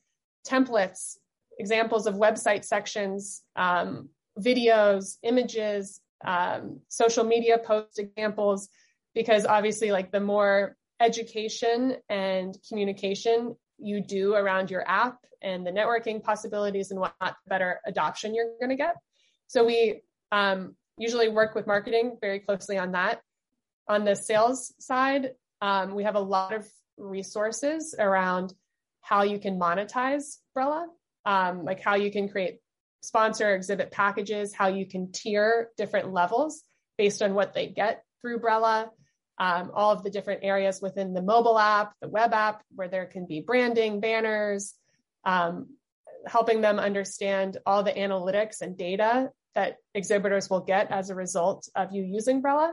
templates, 0.47 1.17
examples 1.59 2.07
of 2.07 2.15
website 2.15 2.65
sections, 2.65 3.43
um, 3.57 4.09
videos, 4.39 5.17
images, 5.23 6.01
um, 6.25 6.81
social 6.89 7.25
media 7.25 7.59
post 7.59 7.99
examples, 7.99 8.69
because 9.15 9.47
obviously, 9.47 9.93
like 9.93 10.11
the 10.11 10.21
more 10.21 10.77
education 11.01 11.97
and 12.09 12.57
communication 12.69 13.55
you 13.79 14.01
do 14.01 14.35
around 14.35 14.71
your 14.71 14.89
app 14.89 15.19
and 15.43 15.65
the 15.67 15.71
networking 15.71 16.23
possibilities 16.23 16.91
and 16.91 16.99
whatnot, 16.99 17.37
better 17.47 17.81
adoption 17.87 18.35
you're 18.35 18.53
going 18.61 18.71
to 18.71 18.77
get. 18.77 18.97
So 19.47 19.65
we 19.65 20.03
um, 20.33 20.75
usually 20.97 21.29
work 21.29 21.55
with 21.55 21.67
marketing 21.67 22.19
very 22.21 22.41
closely 22.41 22.77
on 22.77 22.93
that. 22.93 23.21
On 23.89 24.05
the 24.05 24.17
sales 24.17 24.75
side, 24.79 25.31
um, 25.61 25.95
we 25.95 26.05
have 26.05 26.15
a 26.15 26.21
lot 26.21 26.55
of 26.55 26.69
resources 26.97 27.95
around 27.99 28.53
how 29.01 29.23
you 29.23 29.39
can 29.39 29.59
monetize 29.59 30.37
Brella, 30.57 30.87
um, 31.25 31.65
like 31.65 31.81
how 31.81 31.95
you 31.95 32.11
can 32.11 32.29
create 32.29 32.59
sponsor 33.03 33.55
exhibit 33.55 33.91
packages, 33.91 34.55
how 34.55 34.69
you 34.69 34.87
can 34.87 35.13
tier 35.13 35.71
different 35.77 36.13
levels 36.13 36.63
based 36.97 37.23
on 37.23 37.35
what 37.35 37.55
they 37.55 37.69
get 37.69 38.03
through 38.21 38.41
Brella, 38.41 38.89
um, 39.39 39.71
all 39.73 39.93
of 39.93 40.03
the 40.03 40.11
different 40.11 40.43
areas 40.43 40.83
within 40.83 41.15
the 41.15 41.23
mobile 41.23 41.59
app, 41.59 41.95
the 42.01 42.09
web 42.09 42.33
app, 42.33 42.63
where 42.75 42.89
there 42.89 43.07
can 43.07 43.27
be 43.27 43.41
branding, 43.41 44.01
banners, 44.01 44.75
um, 45.25 45.69
helping 46.27 46.61
them 46.61 46.79
understand 46.79 47.57
all 47.65 47.83
the 47.83 47.93
analytics 47.93 48.61
and 48.61 48.77
data 48.77 49.31
that 49.55 49.77
exhibitors 49.95 50.51
will 50.51 50.61
get 50.61 50.91
as 50.91 51.11
a 51.11 51.15
result 51.15 51.69
of 51.77 51.93
you 51.93 52.03
using 52.03 52.43
Brella 52.43 52.73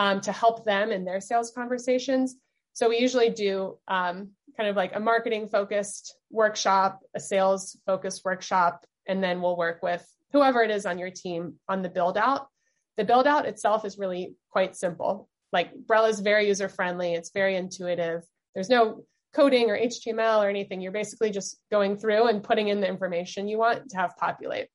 um, 0.00 0.20
to 0.22 0.32
help 0.32 0.64
them 0.64 0.90
in 0.90 1.04
their 1.04 1.20
sales 1.20 1.52
conversations. 1.54 2.34
So 2.72 2.88
we 2.88 2.98
usually 2.98 3.30
do 3.30 3.78
um, 3.86 4.30
kind 4.56 4.68
of 4.68 4.74
like 4.74 4.96
a 4.96 5.00
marketing 5.00 5.48
focused 5.48 6.16
workshop, 6.30 7.00
a 7.14 7.20
sales 7.20 7.78
focused 7.86 8.24
workshop, 8.24 8.84
and 9.06 9.22
then 9.22 9.40
we'll 9.40 9.56
work 9.56 9.82
with 9.82 10.04
whoever 10.32 10.62
it 10.62 10.70
is 10.70 10.86
on 10.86 10.98
your 10.98 11.10
team 11.10 11.54
on 11.68 11.82
the 11.82 11.88
build 11.88 12.16
out. 12.16 12.48
The 12.96 13.04
build 13.04 13.26
out 13.26 13.46
itself 13.46 13.84
is 13.84 13.98
really 13.98 14.34
quite 14.50 14.74
simple 14.74 15.28
like 15.52 15.72
Brella 15.86 16.10
is 16.10 16.20
very 16.20 16.46
user 16.48 16.68
friendly. 16.68 17.14
It's 17.14 17.30
very 17.30 17.56
intuitive. 17.56 18.22
There's 18.54 18.68
no 18.68 19.04
coding 19.32 19.70
or 19.70 19.78
HTML 19.78 20.44
or 20.44 20.48
anything. 20.48 20.80
You're 20.80 20.92
basically 20.92 21.30
just 21.30 21.58
going 21.70 21.96
through 21.96 22.28
and 22.28 22.42
putting 22.42 22.68
in 22.68 22.80
the 22.80 22.88
information 22.88 23.48
you 23.48 23.58
want 23.58 23.90
to 23.90 23.96
have 23.96 24.16
populate. 24.16 24.68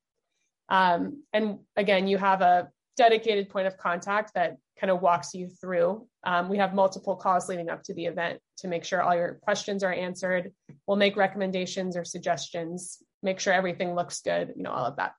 Um, 0.68 1.22
and 1.32 1.58
again, 1.76 2.08
you 2.08 2.18
have 2.18 2.40
a 2.40 2.68
dedicated 2.96 3.48
point 3.48 3.66
of 3.66 3.76
contact 3.76 4.34
that 4.34 4.56
kind 4.80 4.90
of 4.90 5.00
walks 5.00 5.34
you 5.34 5.48
through. 5.48 6.06
Um, 6.24 6.48
we 6.48 6.58
have 6.58 6.74
multiple 6.74 7.16
calls 7.16 7.48
leading 7.48 7.68
up 7.68 7.82
to 7.84 7.94
the 7.94 8.06
event 8.06 8.40
to 8.58 8.68
make 8.68 8.84
sure 8.84 9.02
all 9.02 9.14
your 9.14 9.34
questions 9.42 9.82
are 9.82 9.92
answered. 9.92 10.52
We'll 10.86 10.96
make 10.96 11.16
recommendations 11.16 11.96
or 11.96 12.04
suggestions, 12.04 12.98
make 13.22 13.40
sure 13.40 13.52
everything 13.52 13.94
looks 13.94 14.20
good, 14.20 14.52
you 14.56 14.62
know, 14.62 14.70
all 14.70 14.86
of 14.86 14.96
that. 14.96 15.12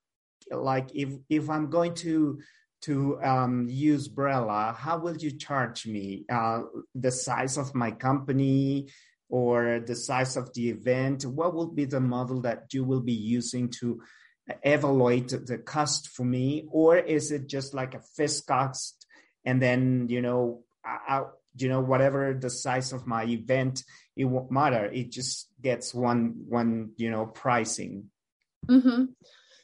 Like 0.52 0.90
if 0.94 1.10
if 1.30 1.50
I'm 1.50 1.70
going 1.70 1.94
to 1.96 2.40
to 2.84 3.20
um, 3.24 3.68
use 3.70 4.08
Brella, 4.08 4.76
how 4.76 5.00
will 5.00 5.18
you 5.18 5.32
charge 5.32 5.88
me? 5.88 6.26
Uh, 6.32 6.62
the 6.94 7.12
size 7.12 7.58
of 7.58 7.74
my 7.74 7.92
company 7.92 8.90
or 9.30 9.82
the 9.86 9.96
size 9.96 10.38
of 10.38 10.54
the 10.54 10.70
event? 10.70 11.26
What 11.26 11.54
will 11.54 11.68
be 11.68 11.86
the 11.86 12.00
model 12.00 12.42
that 12.42 12.74
you 12.74 12.84
will 12.84 13.02
be 13.02 13.14
using 13.14 13.70
to 13.80 14.02
evaluate 14.64 15.30
the 15.30 15.58
cost 15.58 16.10
for 16.10 16.24
me? 16.24 16.68
Or 16.72 16.98
is 16.98 17.32
it 17.32 17.48
just 17.48 17.74
like 17.74 17.94
a 17.94 18.02
fixed 18.16 18.48
cost 18.48 19.06
and 19.46 19.62
then, 19.62 20.08
you 20.10 20.22
know, 20.22 20.64
I, 20.86 21.24
you 21.56 21.70
know, 21.70 21.82
whatever 21.82 22.34
the 22.34 22.50
size 22.50 22.94
of 22.94 23.08
my 23.08 23.26
event, 23.26 23.84
it 24.16 24.26
won't 24.26 24.52
matter. 24.52 24.86
It 24.86 25.12
just 25.12 25.50
gets 25.62 25.94
one, 25.94 26.46
one, 26.48 26.92
you 26.98 27.10
know, 27.10 27.26
pricing. 27.26 28.06
Mm-hmm. 28.68 29.06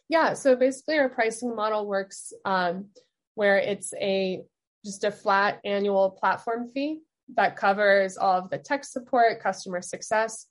Yeah. 0.09 0.33
So 0.33 0.55
basically 0.55 0.97
our 0.97 1.09
pricing 1.09 1.55
model 1.55 1.87
works 1.87 2.33
um, 2.45 2.87
where 3.35 3.57
it's 3.57 3.93
a 3.95 4.41
just 4.85 5.03
a 5.03 5.11
flat 5.11 5.59
annual 5.63 6.11
platform 6.11 6.67
fee 6.67 6.99
that 7.35 7.55
covers 7.55 8.17
all 8.17 8.39
of 8.39 8.49
the 8.49 8.57
tech 8.57 8.83
support, 8.83 9.41
customer 9.41 9.81
success, 9.81 10.45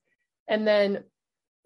and 0.48 0.66
then 0.66 1.04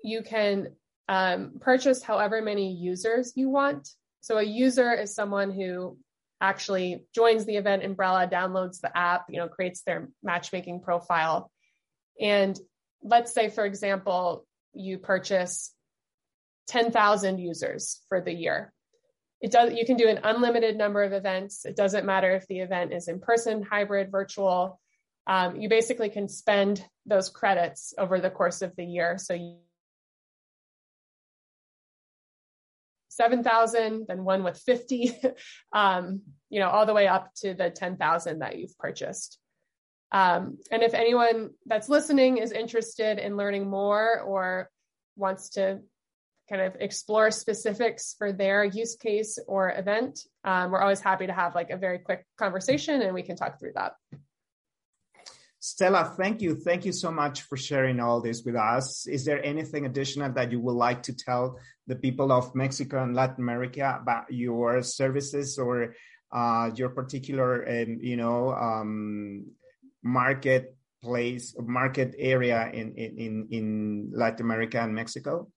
you 0.03 0.23
can 0.23 0.69
um, 1.09 1.59
purchase 1.61 2.03
however 2.03 2.43
many 2.43 2.73
users 2.73 3.33
you 3.37 3.49
want. 3.49 3.89
So 4.21 4.39
a 4.39 4.43
user 4.43 4.93
is 4.93 5.15
someone 5.15 5.51
who 5.53 5.99
actually 6.41 7.07
joins 7.15 7.45
the 7.45 7.57
event 7.57 7.85
on 7.85 7.95
Brella, 7.95 8.31
downloads 8.31 8.81
the 8.81 8.97
app, 8.97 9.27
you 9.31 9.39
know, 9.39 9.49
creates 9.49 9.83
their 9.83 10.09
matchmaking 10.23 10.81
profile. 10.81 11.51
And 12.21 12.59
let's 13.03 13.33
say, 13.33 13.49
for 13.49 13.65
example, 13.65 14.47
you 14.75 14.99
purchase 14.99 15.73
10,000 16.69 17.39
users 17.39 18.03
for 18.09 18.21
the 18.21 18.33
year. 18.33 18.73
It 19.41 19.53
does, 19.53 19.75
you 19.75 19.87
can 19.87 19.97
do 19.97 20.09
an 20.09 20.21
unlimited 20.25 20.77
number 20.77 21.03
of 21.03 21.13
events. 21.13 21.65
It 21.65 21.77
doesn't 21.77 22.07
matter 22.07 22.33
if 22.33 22.47
the 22.49 22.61
event 22.61 22.93
is 22.93 23.09
in 23.09 23.21
person, 23.21 23.63
hybrid, 23.63 24.11
virtual. 24.11 24.81
Um, 25.27 25.57
you 25.57 25.69
basically 25.69 26.09
can 26.09 26.29
spend 26.29 26.85
those 27.05 27.29
credits 27.29 27.95
over 27.99 28.19
the 28.19 28.31
course 28.31 28.63
of 28.63 28.75
the 28.77 28.85
year. 28.85 29.19
So 29.19 29.35
you 29.35 29.59
7,000, 33.17 34.07
then 34.09 34.25
one 34.25 34.45
with 34.45 34.59
50, 34.59 35.17
um, 35.73 36.23
you 36.51 36.61
know, 36.61 36.69
all 36.69 36.87
the 36.87 36.95
way 36.95 37.09
up 37.09 37.33
to 37.37 37.55
the 37.55 37.71
10,000 37.71 38.39
that 38.41 38.59
you've 38.59 38.77
purchased. 38.79 39.39
Um, 40.13 40.59
and 40.71 40.83
if 40.83 40.95
anyone 40.95 41.51
that's 41.67 41.89
listening 41.89 42.39
is 42.39 42.53
interested 42.53 43.19
in 43.19 43.37
learning 43.37 43.69
more 43.69 44.21
or 44.21 44.71
wants 45.17 45.51
to 45.51 45.81
kind 46.49 46.63
of 46.63 46.77
explore 46.79 47.31
specifics 47.31 48.15
for 48.17 48.33
their 48.33 48.65
use 48.65 48.95
case 48.97 49.39
or 49.49 49.73
event, 49.73 50.21
um, 50.45 50.71
we're 50.71 50.81
always 50.81 51.01
happy 51.01 51.27
to 51.27 51.33
have 51.33 51.55
like 51.57 51.71
a 51.71 51.77
very 51.77 51.99
quick 51.99 52.25
conversation 52.39 53.03
and 53.03 53.15
we 53.15 53.23
can 53.23 53.37
talk 53.37 53.59
through 53.59 53.73
that. 53.75 53.95
Stella, 55.67 56.15
thank 56.17 56.41
you. 56.41 56.55
Thank 56.55 56.85
you 56.85 56.93
so 56.93 57.11
much 57.11 57.43
for 57.43 57.57
sharing 57.57 57.99
all 57.99 58.21
this 58.21 58.45
with 58.45 58.55
us. 58.55 59.09
Is 59.09 59.25
there 59.25 59.45
anything 59.45 59.85
additional 59.85 60.31
that 60.33 60.53
you 60.53 60.61
would 60.61 60.77
like 60.77 61.03
to 61.03 61.13
tell 61.13 61.59
the 61.89 61.97
people 61.97 62.31
of 62.31 62.55
Mexico 62.55 63.03
and 63.03 63.17
Latin 63.17 63.43
America 63.43 63.99
about 64.01 64.33
your 64.33 64.81
services 64.81 65.59
or 65.59 65.97
uh, 66.33 66.71
your 66.77 66.91
particular, 66.91 67.69
um, 67.69 67.99
you 68.01 68.17
know, 68.17 68.55
um, 68.55 69.47
marketplace, 70.05 71.57
market 71.59 72.15
area 72.17 72.71
in, 72.73 72.95
in, 72.95 73.49
in 73.51 74.13
Latin 74.15 74.47
America 74.47 74.81
and 74.81 74.95
Mexico? 74.95 75.51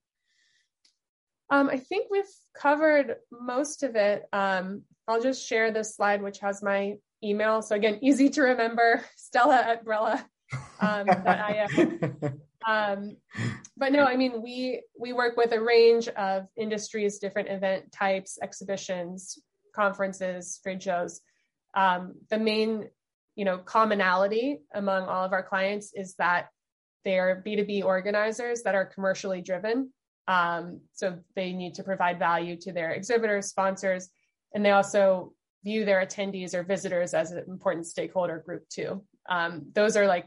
Um, 1.50 1.68
I 1.68 1.76
think 1.76 2.08
we've 2.10 2.34
covered 2.52 3.14
most 3.30 3.84
of 3.84 3.94
it. 3.94 4.24
Um, 4.32 4.82
I'll 5.06 5.22
just 5.22 5.46
share 5.46 5.70
this 5.70 5.94
slide, 5.94 6.20
which 6.20 6.40
has 6.40 6.64
my 6.64 6.96
email. 7.22 7.62
So 7.62 7.76
again, 7.76 7.98
easy 8.02 8.30
to 8.30 8.42
remember, 8.42 9.04
Stella 9.16 9.56
at 9.56 9.84
Brella. 9.84 10.24
Um, 10.80 11.08
um, 12.68 13.16
but 13.76 13.92
no, 13.92 14.04
I 14.04 14.16
mean 14.16 14.42
we 14.42 14.82
we 14.98 15.12
work 15.12 15.36
with 15.36 15.52
a 15.52 15.60
range 15.60 16.08
of 16.08 16.46
industries, 16.56 17.18
different 17.18 17.48
event 17.48 17.92
types, 17.92 18.38
exhibitions, 18.42 19.38
conferences, 19.74 20.58
trade 20.62 20.82
shows. 20.82 21.20
Um, 21.74 22.14
the 22.30 22.38
main, 22.38 22.88
you 23.36 23.44
know, 23.44 23.58
commonality 23.58 24.60
among 24.74 25.04
all 25.04 25.24
of 25.24 25.32
our 25.32 25.42
clients 25.42 25.92
is 25.94 26.14
that 26.16 26.48
they're 27.04 27.42
B2B 27.46 27.84
organizers 27.84 28.62
that 28.62 28.74
are 28.74 28.84
commercially 28.84 29.40
driven. 29.40 29.92
Um, 30.28 30.80
so 30.92 31.18
they 31.34 31.52
need 31.52 31.74
to 31.74 31.82
provide 31.82 32.18
value 32.18 32.56
to 32.60 32.72
their 32.72 32.90
exhibitors, 32.90 33.46
sponsors, 33.46 34.10
and 34.54 34.64
they 34.64 34.70
also 34.70 35.32
view 35.64 35.84
their 35.84 36.04
attendees 36.04 36.54
or 36.54 36.62
visitors 36.62 37.14
as 37.14 37.32
an 37.32 37.44
important 37.48 37.86
stakeholder 37.86 38.42
group 38.44 38.68
too. 38.68 39.04
Um, 39.28 39.66
those 39.74 39.96
are 39.96 40.06
like, 40.06 40.26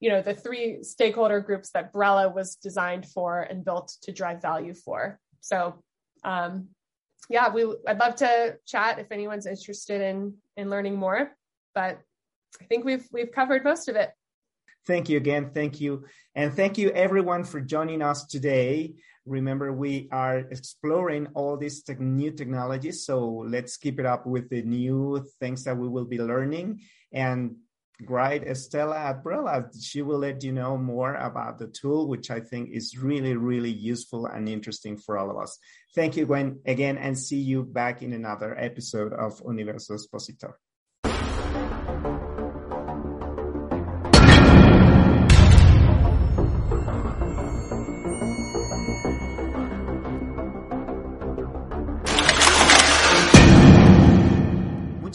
you 0.00 0.08
know, 0.10 0.22
the 0.22 0.34
three 0.34 0.82
stakeholder 0.82 1.40
groups 1.40 1.70
that 1.72 1.92
Brella 1.92 2.34
was 2.34 2.56
designed 2.56 3.06
for 3.06 3.40
and 3.40 3.64
built 3.64 3.94
to 4.02 4.12
drive 4.12 4.40
value 4.40 4.74
for. 4.74 5.20
So, 5.40 5.82
um, 6.24 6.68
yeah, 7.28 7.52
we 7.52 7.64
I'd 7.86 8.00
love 8.00 8.16
to 8.16 8.56
chat 8.66 8.98
if 8.98 9.12
anyone's 9.12 9.46
interested 9.46 10.00
in 10.00 10.34
in 10.56 10.70
learning 10.70 10.96
more. 10.96 11.30
But 11.74 12.00
I 12.60 12.64
think 12.64 12.84
we've 12.84 13.06
we've 13.12 13.30
covered 13.30 13.62
most 13.62 13.88
of 13.88 13.96
it. 13.96 14.10
Thank 14.86 15.08
you 15.08 15.16
again. 15.16 15.50
Thank 15.52 15.80
you. 15.80 16.04
And 16.34 16.54
thank 16.54 16.78
you 16.78 16.90
everyone 16.90 17.44
for 17.44 17.60
joining 17.60 18.02
us 18.02 18.24
today. 18.26 18.94
Remember, 19.26 19.72
we 19.72 20.08
are 20.10 20.38
exploring 20.38 21.28
all 21.34 21.56
these 21.56 21.82
te- 21.82 21.94
new 21.98 22.30
technologies. 22.30 23.04
So 23.04 23.44
let's 23.46 23.76
keep 23.76 24.00
it 24.00 24.06
up 24.06 24.26
with 24.26 24.48
the 24.48 24.62
new 24.62 25.24
things 25.38 25.64
that 25.64 25.76
we 25.76 25.88
will 25.88 26.06
be 26.06 26.18
learning. 26.18 26.80
And 27.12 27.56
great 28.04 28.44
Estella 28.44 28.96
at 28.96 29.22
Brella, 29.22 29.68
she 29.78 30.00
will 30.00 30.18
let 30.18 30.42
you 30.42 30.52
know 30.52 30.78
more 30.78 31.14
about 31.16 31.58
the 31.58 31.66
tool, 31.68 32.08
which 32.08 32.30
I 32.30 32.40
think 32.40 32.70
is 32.72 32.96
really, 32.96 33.36
really 33.36 33.70
useful 33.70 34.26
and 34.26 34.48
interesting 34.48 34.96
for 34.96 35.18
all 35.18 35.30
of 35.30 35.36
us. 35.36 35.58
Thank 35.94 36.16
you, 36.16 36.24
Gwen, 36.24 36.60
again, 36.64 36.96
and 36.96 37.18
see 37.18 37.40
you 37.40 37.64
back 37.64 38.02
in 38.02 38.14
another 38.14 38.56
episode 38.58 39.12
of 39.12 39.42
Universo 39.46 39.94
Expositor. 39.94 40.58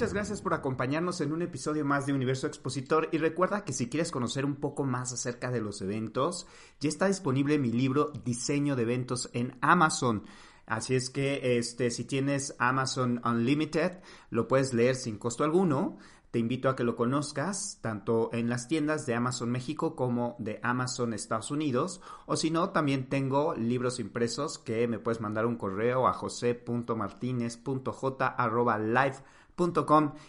Muchas 0.06 0.14
gracias 0.14 0.42
por 0.44 0.54
acompañarnos 0.54 1.20
en 1.22 1.34
un 1.34 1.42
episodio 1.42 1.84
más 1.84 2.06
de 2.06 2.14
Universo 2.14 2.46
Expositor 2.46 3.10
y 3.12 3.18
recuerda 3.18 3.66
que 3.66 3.74
si 3.74 3.90
quieres 3.90 4.12
conocer 4.12 4.46
un 4.46 4.58
poco 4.58 4.84
más 4.84 5.12
acerca 5.12 5.50
de 5.50 5.62
los 5.62 5.82
eventos, 5.82 6.46
ya 6.80 6.90
está 6.90 7.08
disponible 7.08 7.58
mi 7.58 7.72
libro 7.72 8.12
Diseño 8.24 8.76
de 8.76 8.84
eventos 8.84 9.32
en 9.34 9.58
Amazon. 9.62 10.22
Así 10.68 10.94
es 10.94 11.10
que 11.10 11.58
este 11.58 11.90
si 11.90 12.04
tienes 12.04 12.56
Amazon 12.60 13.20
Unlimited, 13.26 13.94
lo 14.30 14.48
puedes 14.48 14.76
leer 14.76 14.94
sin 14.94 15.18
costo 15.18 15.44
alguno. 15.44 15.98
Te 16.30 16.38
invito 16.38 16.70
a 16.70 16.76
que 16.76 16.84
lo 16.84 16.96
conozcas 16.96 17.80
tanto 17.82 18.30
en 18.32 18.48
las 18.48 18.68
tiendas 18.68 19.08
de 19.08 19.16
Amazon 19.16 19.50
México 19.50 19.96
como 19.96 20.36
de 20.38 20.60
Amazon 20.62 21.16
Estados 21.16 21.50
Unidos. 21.50 22.02
O 22.28 22.36
si 22.36 22.52
no, 22.52 22.70
también 22.70 23.10
tengo 23.10 23.56
libros 23.56 24.00
impresos 24.00 24.60
que 24.60 24.88
me 24.88 25.00
puedes 25.00 25.20
mandar 25.20 25.48
un 25.48 25.56
correo 25.56 26.06
a 26.06 26.14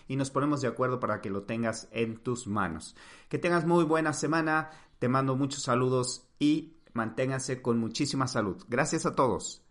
y 0.08 0.16
nos 0.16 0.30
ponemos 0.30 0.60
de 0.60 0.68
acuerdo 0.68 1.00
para 1.00 1.20
que 1.20 1.30
lo 1.30 1.42
tengas 1.42 1.88
en 1.90 2.16
tus 2.16 2.46
manos. 2.46 2.94
Que 3.28 3.38
tengas 3.38 3.66
muy 3.66 3.84
buena 3.84 4.12
semana, 4.12 4.70
te 4.98 5.08
mando 5.08 5.36
muchos 5.36 5.62
saludos 5.62 6.28
y 6.38 6.76
manténganse 6.92 7.60
con 7.60 7.78
muchísima 7.78 8.28
salud. 8.28 8.62
Gracias 8.68 9.06
a 9.06 9.14
todos. 9.14 9.65